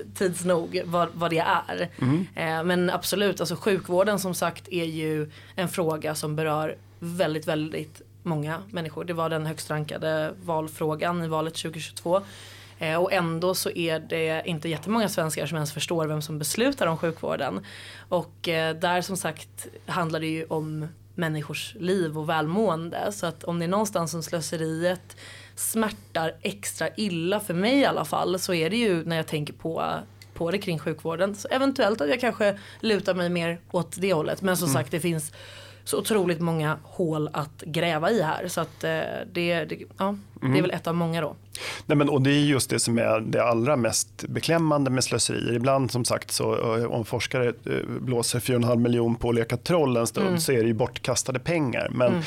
tids 0.15 0.45
nog 0.45 0.83
vad, 0.85 1.09
vad 1.15 1.31
det 1.31 1.39
är. 1.39 1.89
Eh, 2.35 2.65
men 2.65 2.91
absolut, 2.91 3.41
alltså 3.41 3.57
sjukvården 3.57 4.19
som 4.19 4.35
sagt 4.35 4.69
är 4.69 4.85
ju 4.85 5.31
en 5.57 5.69
fråga 5.69 6.15
som 6.15 6.37
berör 6.37 6.77
väldigt, 6.99 7.49
väldigt 7.49 8.03
många 8.25 8.63
människor. 8.71 9.05
Det 9.05 9.13
var 9.13 9.31
den 9.31 9.47
högst 9.47 9.71
rankade 9.71 10.35
valfrågan 10.43 11.25
i 11.25 11.29
valet 11.29 11.55
2022. 11.55 12.21
Eh, 12.79 13.03
och 13.03 13.13
ändå 13.13 13.55
så 13.55 13.71
är 13.71 14.01
det 14.01 14.43
inte 14.47 14.69
jättemånga 14.69 15.09
svenskar 15.09 15.47
som 15.47 15.57
ens 15.57 15.73
förstår 15.73 16.07
vem 16.07 16.23
som 16.23 16.39
beslutar 16.39 16.87
om 16.87 16.99
sjukvården. 16.99 17.67
Och 18.09 18.49
eh, 18.49 18.77
där 18.77 19.01
som 19.01 19.17
sagt 19.17 19.67
handlar 19.87 20.21
det 20.21 20.27
ju 20.27 20.45
om 20.45 20.89
människors 21.15 21.75
liv 21.81 22.19
och 22.19 22.29
välmående. 22.29 23.13
Så 23.13 23.27
att 23.27 23.45
om 23.45 23.59
det 23.59 23.65
är 23.65 23.69
någonstans 23.69 24.11
som 24.11 24.23
slöseriet 24.23 25.17
smärtar 25.57 26.35
extra 26.43 26.89
illa 26.97 27.41
för 27.41 27.55
mig 27.55 27.79
i 27.79 27.85
alla 27.85 28.05
fall 28.05 28.39
så 28.39 28.55
är 28.55 28.71
det 28.71 28.77
ju 28.77 29.05
när 29.05 29.17
jag 29.17 29.27
tänker 29.27 29.53
på 29.53 29.95
på 30.35 30.51
det 30.51 30.59
kring 30.59 30.79
sjukvården. 30.79 31.35
Så 31.35 31.49
eventuellt 31.49 32.01
att 32.01 32.09
jag 32.09 32.21
kanske 32.21 32.59
lutar 32.81 33.15
mig 33.15 33.29
mer 33.29 33.61
åt 33.71 33.97
det 34.01 34.13
hållet. 34.13 34.43
Men 34.43 34.57
som 34.57 34.69
mm. 34.69 34.75
sagt 34.75 34.91
det 34.91 35.01
finns 35.01 35.33
så 35.85 35.99
otroligt 35.99 36.41
många 36.41 36.79
hål 36.83 37.29
att 37.33 37.63
gräva 37.67 38.11
i 38.11 38.23
här. 38.23 38.49
Så 38.49 38.61
att 38.61 38.85
eh, 38.85 38.91
det, 39.33 39.65
det, 39.65 39.79
ja, 39.99 40.17
det 40.35 40.47
är 40.47 40.49
mm. 40.49 40.63
väl 40.63 40.71
ett 40.71 40.87
av 40.87 40.95
många 40.95 41.21
då. 41.21 41.37
Nej, 41.87 41.97
men, 41.97 42.09
och 42.09 42.23
det 42.23 42.31
är 42.31 42.41
just 42.41 42.71
det 42.71 42.81
som 42.81 42.99
är 42.99 43.21
det 43.21 43.45
allra 43.45 43.77
mest 43.77 44.25
beklämmande 44.29 44.91
med 44.91 45.05
slöserier. 45.05 45.53
Ibland 45.53 45.91
som 45.91 46.05
sagt 46.05 46.31
så 46.31 46.77
eh, 46.79 46.85
om 46.85 47.05
forskare 47.05 47.49
eh, 47.49 47.87
blåser 48.01 48.41
4,5 48.41 48.77
miljon 48.77 49.15
på 49.15 49.29
att 49.29 49.35
leka 49.35 49.57
troll 49.57 49.97
en 49.97 50.07
stund 50.07 50.29
mm. 50.29 50.41
så 50.41 50.53
är 50.53 50.61
det 50.61 50.67
ju 50.67 50.75
bortkastade 50.75 51.39
pengar. 51.39 51.89
Men 51.91 52.13
mm 52.13 52.23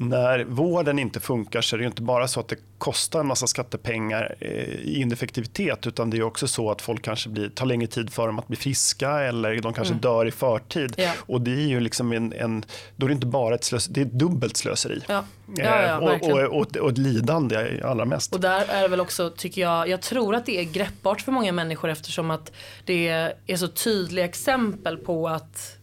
när 0.00 0.44
vården 0.44 0.98
inte 0.98 1.20
funkar 1.20 1.60
så 1.60 1.76
är 1.76 1.80
det 1.80 1.86
inte 1.86 2.02
bara 2.02 2.28
så 2.28 2.40
att 2.40 2.48
det 2.48 2.56
kostar 2.78 3.20
en 3.20 3.26
massa 3.26 3.46
skattepengar 3.46 4.36
eh, 4.40 4.50
i 4.50 5.00
ineffektivitet 5.00 5.86
utan 5.86 6.10
det 6.10 6.16
är 6.16 6.22
också 6.22 6.48
så 6.48 6.70
att 6.70 6.82
folk 6.82 7.02
kanske 7.02 7.28
blir, 7.28 7.48
tar 7.48 7.66
längre 7.66 7.86
tid 7.86 8.12
för 8.12 8.26
dem 8.26 8.38
att 8.38 8.48
bli 8.48 8.56
friska 8.56 9.10
eller 9.10 9.60
de 9.60 9.72
kanske 9.72 9.92
mm. 9.92 10.00
dör 10.00 10.26
i 10.26 10.30
förtid. 10.30 10.94
Ja. 10.96 11.12
Och 11.26 11.40
det 11.40 11.50
är 11.50 11.66
ju 11.66 11.80
liksom 11.80 12.12
en, 12.12 12.32
en, 12.32 12.64
då 12.96 13.06
är 13.06 13.08
det 13.08 13.14
inte 13.14 13.26
bara 13.26 13.54
ett 13.54 13.64
slöseri, 13.64 13.94
det 13.94 14.00
är 14.00 14.18
dubbelt 14.18 14.56
slöseri. 14.56 15.02
Ja. 15.08 15.24
Ja, 15.56 15.64
ja, 15.64 15.86
eh, 15.86 15.96
och, 15.96 16.30
och, 16.30 16.60
och, 16.60 16.76
och, 16.76 16.90
ett 16.90 16.98
lidande 16.98 17.80
allra 17.84 18.04
mest. 18.04 18.34
Och 18.34 18.40
där 18.40 18.64
är 18.68 18.82
det 18.82 18.88
väl 18.88 19.00
också, 19.00 19.30
tycker 19.30 19.60
jag, 19.60 19.88
jag 19.88 20.02
tror 20.02 20.34
att 20.34 20.46
det 20.46 20.60
är 20.60 20.64
greppbart 20.64 21.20
för 21.20 21.32
många 21.32 21.52
människor 21.52 21.88
eftersom 21.88 22.30
att 22.30 22.52
det 22.84 23.08
är 23.46 23.56
så 23.56 23.68
tydliga 23.68 24.24
exempel 24.24 24.96
på 24.96 25.28
att 25.28 25.78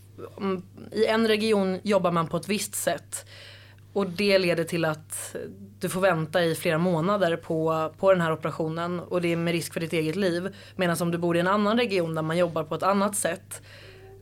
i 0.92 1.06
en 1.06 1.28
region 1.28 1.80
jobbar 1.84 2.12
man 2.12 2.28
på 2.28 2.38
ett 2.38 2.50
visst 2.50 2.76
sätt 2.76 3.26
och 3.96 4.10
det 4.10 4.38
leder 4.38 4.64
till 4.64 4.86
att 4.86 5.36
du 5.80 5.90
får 5.90 6.02
vänta 6.02 6.44
i 6.44 6.56
flera 6.56 6.78
månader 6.78 7.38
på, 7.38 7.92
på 7.98 8.12
den 8.12 8.22
här 8.22 8.32
operationen 8.32 9.00
och 9.00 9.22
det 9.22 9.32
är 9.32 9.36
med 9.36 9.52
risk 9.52 9.74
för 9.74 9.80
ditt 9.80 9.94
eget 9.94 10.16
liv. 10.16 10.56
Medan 10.76 10.98
om 11.00 11.12
du 11.12 11.18
bor 11.18 11.38
i 11.38 11.40
en 11.40 11.48
annan 11.48 11.78
region 11.78 12.16
där 12.16 12.22
man 12.22 12.38
jobbar 12.38 12.64
på 12.64 12.76
ett 12.76 12.84
annat 12.84 13.16
sätt 13.16 13.62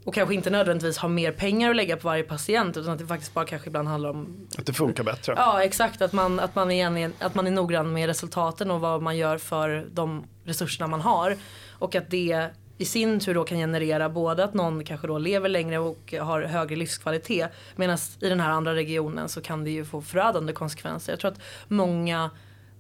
och 0.06 0.14
kanske 0.14 0.36
inte 0.36 0.50
nödvändigtvis 0.50 0.98
har 0.98 1.10
mer 1.10 1.32
pengar 1.32 1.70
att 1.70 1.76
lägga 1.76 1.98
på 1.98 2.08
varje 2.08 2.24
patient 2.24 2.78
utan 2.78 2.94
att 2.94 3.00
det 3.00 3.08
faktiskt 3.08 3.34
bara 3.34 3.46
kanske 3.46 3.68
ibland 3.68 3.88
handlar 3.88 4.10
om 4.10 4.48
Att 4.58 4.66
det 4.66 4.74
funkar 4.74 5.04
bättre. 5.04 5.34
Ja 5.38 5.64
exakt, 5.64 6.02
att 6.02 6.14
man, 6.14 6.40
att 6.40 6.56
man, 6.56 6.72
är, 6.72 7.12
att 7.20 7.36
man 7.36 7.48
är 7.48 7.52
noggrann 7.52 7.94
med 7.94 8.08
resultaten 8.08 8.72
och 8.72 8.82
vad 8.82 9.02
man 9.02 9.18
gör 9.18 9.38
för 9.38 9.88
de 9.92 10.24
resurserna 10.44 10.88
man 10.88 11.02
har. 11.02 11.38
Och 11.80 11.96
att 11.96 12.10
det 12.10 12.50
i 12.78 12.86
sin 12.86 13.20
tur 13.20 13.34
då 13.34 13.44
kan 13.44 13.58
generera 13.58 14.10
både 14.10 14.44
att 14.44 14.54
någon 14.54 14.84
kanske 14.84 15.08
då 15.08 15.18
lever 15.18 15.50
längre 15.50 15.80
och 15.80 16.14
har 16.20 16.42
högre 16.42 16.76
livskvalitet. 16.76 17.52
Medan 17.76 17.98
i 18.20 18.30
den 18.30 18.40
här 18.40 18.50
andra 18.50 18.76
regionen 18.76 19.30
så 19.30 19.42
kan 19.42 19.64
det 19.64 19.72
ju 19.72 19.86
få 19.86 20.02
förödande 20.02 20.54
konsekvenser. 20.54 21.14
Jag 21.14 21.20
tror 21.20 21.32
att 21.32 21.40
många 21.68 22.30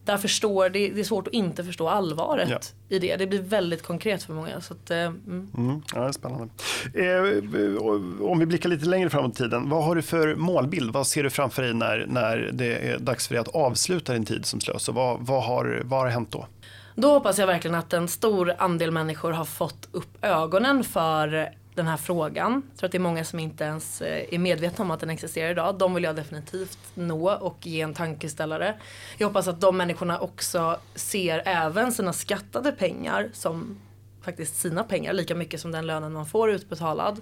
där 0.05 0.17
förstår, 0.17 0.69
det, 0.69 0.89
det 0.89 0.99
är 0.99 1.03
svårt 1.03 1.27
att 1.27 1.33
inte 1.33 1.63
förstå 1.63 1.89
allvaret 1.89 2.49
ja. 2.49 2.59
i 2.89 2.99
det. 2.99 3.15
Det 3.15 3.27
blir 3.27 3.41
väldigt 3.41 3.83
konkret 3.83 4.23
för 4.23 4.33
många. 4.33 4.61
Så 4.61 4.73
att, 4.73 4.91
eh, 4.91 4.97
mm. 4.97 5.51
Mm, 5.57 5.81
ja, 5.95 6.13
spännande. 6.13 6.49
Eh, 6.93 8.27
om 8.29 8.39
vi 8.39 8.45
blickar 8.45 8.69
lite 8.69 8.85
längre 8.85 9.09
framåt 9.09 9.33
i 9.33 9.37
tiden, 9.37 9.69
vad 9.69 9.83
har 9.83 9.95
du 9.95 10.01
för 10.01 10.35
målbild? 10.35 10.93
Vad 10.93 11.07
ser 11.07 11.23
du 11.23 11.29
framför 11.29 11.61
dig 11.61 11.73
när, 11.73 12.05
när 12.09 12.49
det 12.53 12.89
är 12.89 12.99
dags 12.99 13.27
för 13.27 13.35
dig 13.35 13.41
att 13.41 13.55
avsluta 13.55 14.13
din 14.13 14.25
tid 14.25 14.45
som 14.45 14.61
slös? 14.61 14.89
Och 14.89 14.95
vad, 14.95 15.19
vad, 15.19 15.43
har, 15.43 15.81
vad 15.85 15.99
har 15.99 16.07
hänt 16.07 16.31
då? 16.31 16.47
Då 16.95 17.13
hoppas 17.13 17.39
jag 17.39 17.47
verkligen 17.47 17.75
att 17.75 17.93
en 17.93 18.07
stor 18.07 18.53
andel 18.57 18.91
människor 18.91 19.31
har 19.31 19.45
fått 19.45 19.87
upp 19.91 20.17
ögonen 20.21 20.83
för 20.83 21.53
den 21.75 21.87
här 21.87 21.97
frågan. 21.97 22.61
Jag 22.69 22.77
tror 22.77 22.87
att 22.87 22.91
det 22.91 22.97
är 22.97 22.99
många 22.99 23.25
som 23.25 23.39
inte 23.39 23.63
ens 23.63 24.01
eh, 24.01 24.33
är 24.33 24.39
medvetna 24.39 24.83
om 24.83 24.91
att 24.91 24.99
den 24.99 25.09
existerar 25.09 25.51
idag. 25.51 25.77
De 25.77 25.93
vill 25.93 26.03
jag 26.03 26.15
definitivt 26.15 26.79
nå 26.93 27.31
och 27.31 27.67
ge 27.67 27.81
en 27.81 27.93
tankeställare. 27.93 28.75
Jag 29.17 29.27
hoppas 29.27 29.47
att 29.47 29.61
de 29.61 29.77
människorna 29.77 30.19
också 30.19 30.79
ser 30.95 31.41
även 31.45 31.91
sina 31.91 32.13
skattade 32.13 32.71
pengar 32.71 33.29
som 33.33 33.79
faktiskt 34.21 34.55
sina 34.55 34.83
pengar, 34.83 35.13
lika 35.13 35.35
mycket 35.35 35.61
som 35.61 35.71
den 35.71 35.87
lönen 35.87 36.13
man 36.13 36.25
får 36.25 36.51
utbetalad. 36.51 37.21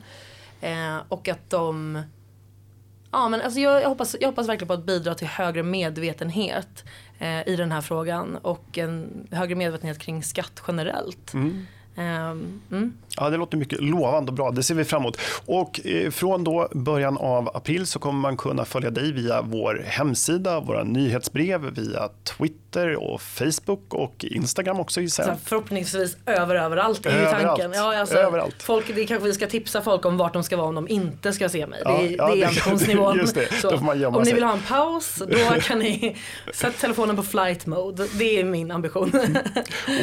Eh, 0.62 0.98
och 1.08 1.28
att 1.28 1.50
de 1.50 2.02
Ja, 3.12 3.30
men 3.30 3.42
alltså 3.42 3.60
jag, 3.60 3.82
jag, 3.82 3.90
hoppas, 3.90 4.16
jag 4.20 4.28
hoppas 4.28 4.50
verkligen 4.50 4.68
på 4.68 4.74
att 4.74 4.86
bidra 4.86 5.16
till 5.16 5.28
högre 5.28 5.64
medvetenhet 5.64 6.86
eh, 7.20 7.48
i 7.48 7.56
den 7.56 7.72
här 7.72 7.82
frågan 7.82 8.36
och 8.36 8.78
en 8.78 9.28
högre 9.32 9.56
medvetenhet 9.56 10.00
kring 10.00 10.24
skatt 10.24 10.64
generellt. 10.68 11.34
Mm. 11.34 11.66
Um, 11.96 12.62
mm. 12.72 12.94
Ja, 13.18 13.30
det 13.30 13.38
låter 13.38 13.58
mycket 13.58 13.82
lovande 13.82 14.32
och 14.32 14.36
bra. 14.36 14.52
Det 14.52 14.64
ser 14.64 14.76
vi 14.76 14.86
fram 14.86 15.02
emot. 15.02 15.18
Och 15.46 15.86
eh, 15.86 16.12
från 16.12 16.44
då 16.44 16.68
början 16.72 17.18
av 17.18 17.50
april 17.54 17.88
så 17.88 18.00
kommer 18.00 18.20
man 18.20 18.38
kunna 18.38 18.66
följa 18.66 18.90
dig 18.90 19.12
via 19.12 19.42
vår 19.42 19.84
hemsida, 19.86 20.60
våra 20.60 20.84
nyhetsbrev, 20.84 21.62
via 21.62 22.10
Twitter 22.24 22.96
och 22.96 23.22
Facebook 23.22 23.94
och 23.94 24.26
Instagram 24.26 24.80
också 24.80 25.02
gissar 25.02 25.28
jag. 25.28 25.38
Förhoppningsvis 25.44 26.18
över 26.26 26.56
överallt 26.56 27.06
är 27.06 27.10
överallt. 27.10 27.42
tanken. 27.42 27.72
Ja, 27.74 28.00
alltså, 28.00 28.18
överallt. 28.18 28.64
Folk, 28.64 28.96
det 28.96 29.06
kanske 29.06 29.28
vi 29.28 29.34
ska 29.34 29.48
tipsa 29.48 29.82
folk 29.82 30.06
om 30.06 30.18
vart 30.18 30.34
de 30.34 30.44
ska 30.44 30.58
vara 30.58 30.68
om 30.68 30.76
de 30.76 30.88
inte 30.88 31.34
ska 31.34 31.50
se 31.50 31.68
mig. 31.68 31.82
Ja, 31.86 31.98
det, 32.02 32.08
ja, 32.08 32.36
det 32.36 32.42
är 32.42 32.48
ambitionsnivån. 32.48 33.18
Just 33.22 33.36
det, 33.36 33.54
så, 33.62 33.70
då 33.70 33.78
får 33.78 33.86
man 33.86 34.06
om 34.06 34.14
sig. 34.14 34.24
ni 34.24 34.34
vill 34.34 34.44
ha 34.44 34.54
en 34.54 34.62
paus, 34.62 35.24
då 35.28 35.38
kan 35.62 35.80
ni 35.80 36.18
sätta 36.54 36.78
telefonen 36.78 37.16
på 37.16 37.24
flight 37.24 37.66
mode. 37.66 38.08
Det 38.20 38.40
är 38.40 38.44
min 38.44 38.72
ambition. 38.72 39.12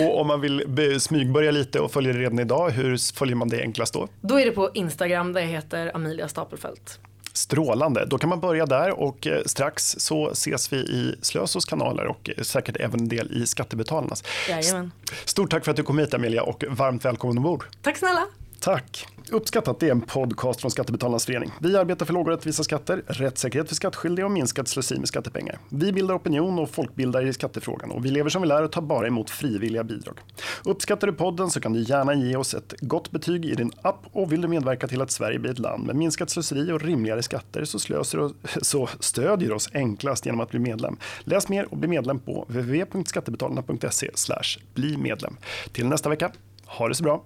och 0.00 0.20
om 0.20 0.26
man 0.26 0.40
vill 0.40 1.00
smygbörja 1.00 1.50
lite 1.50 1.77
och 1.80 1.92
följa 1.92 2.12
det 2.12 2.18
redan 2.18 2.38
idag, 2.38 2.70
hur 2.70 3.14
följer 3.14 3.36
man 3.36 3.48
det 3.48 3.60
enklast 3.60 3.94
då? 3.94 4.08
Då 4.20 4.40
är 4.40 4.44
det 4.44 4.50
på 4.50 4.70
Instagram 4.74 5.32
där 5.32 5.40
jag 5.40 5.48
heter 5.48 5.90
Amelia 5.94 6.28
Stapelfelt. 6.28 7.00
Strålande, 7.32 8.04
då 8.04 8.18
kan 8.18 8.28
man 8.28 8.40
börja 8.40 8.66
där 8.66 9.00
och 9.00 9.26
eh, 9.26 9.42
strax 9.46 9.96
så 9.98 10.30
ses 10.30 10.72
vi 10.72 10.76
i 10.76 11.14
Slösos 11.22 11.64
kanaler 11.64 12.06
och 12.06 12.30
eh, 12.36 12.42
säkert 12.42 12.76
även 12.76 13.00
en 13.00 13.08
del 13.08 13.42
i 13.42 13.46
Skattebetalarnas. 13.46 14.24
Jajamän. 14.48 14.92
Stort 15.24 15.50
tack 15.50 15.64
för 15.64 15.70
att 15.70 15.76
du 15.76 15.82
kom 15.82 15.98
hit 15.98 16.14
Amelia 16.14 16.42
och 16.42 16.64
varmt 16.68 17.04
välkommen 17.04 17.38
ombord. 17.38 17.64
Tack 17.82 17.96
snälla. 17.96 18.26
Tack. 18.68 19.06
Uppskattat 19.30 19.80
det 19.80 19.86
är 19.86 19.90
en 19.90 20.00
podcast 20.00 20.60
från 20.60 20.70
Skattebetalarnas 20.70 21.26
förening. 21.26 21.50
Vi 21.60 21.76
arbetar 21.76 22.06
för 22.06 22.12
låga 22.12 22.32
och 22.32 22.36
rättvisa 22.36 22.64
skatter, 22.64 23.02
rättssäkerhet 23.06 23.68
för 23.68 23.74
skattskyldiga 23.74 24.26
och 24.26 24.30
minskat 24.30 24.68
slöseri 24.68 24.98
med 24.98 25.08
skattepengar. 25.08 25.58
Vi 25.68 25.92
bildar 25.92 26.14
opinion 26.14 26.58
och 26.58 26.70
folkbildar 26.70 27.26
i 27.26 27.32
skattefrågan 27.32 27.90
och 27.90 28.04
vi 28.04 28.10
lever 28.10 28.30
som 28.30 28.42
vi 28.42 28.48
lär 28.48 28.62
och 28.62 28.72
tar 28.72 28.82
bara 28.82 29.06
emot 29.06 29.30
frivilliga 29.30 29.84
bidrag. 29.84 30.18
Uppskattar 30.64 31.06
du 31.06 31.12
podden 31.12 31.50
så 31.50 31.60
kan 31.60 31.72
du 31.72 31.82
gärna 31.82 32.14
ge 32.14 32.36
oss 32.36 32.54
ett 32.54 32.74
gott 32.80 33.10
betyg 33.10 33.44
i 33.44 33.54
din 33.54 33.72
app 33.82 34.06
och 34.12 34.32
vill 34.32 34.40
du 34.40 34.48
medverka 34.48 34.88
till 34.88 35.02
att 35.02 35.10
Sverige 35.10 35.38
blir 35.38 35.50
ett 35.50 35.58
land 35.58 35.86
med 35.86 35.96
minskat 35.96 36.30
slöseri 36.30 36.72
och 36.72 36.82
rimligare 36.82 37.22
skatter 37.22 37.64
så, 37.64 37.78
slöser 37.78 38.18
du 38.18 38.34
så 38.62 38.88
stödjer 39.00 39.52
oss 39.52 39.70
enklast 39.74 40.26
genom 40.26 40.40
att 40.40 40.50
bli 40.50 40.58
medlem. 40.58 40.96
Läs 41.24 41.48
mer 41.48 41.72
och 41.72 41.76
bli 41.76 41.88
medlem 41.88 42.18
på 42.18 42.44
www.skattebetalarna.se 42.48 44.10
bli 44.74 44.96
medlem. 44.96 45.36
Till 45.72 45.86
nästa 45.86 46.08
vecka, 46.08 46.32
ha 46.66 46.88
det 46.88 46.94
så 46.94 47.04
bra! 47.04 47.24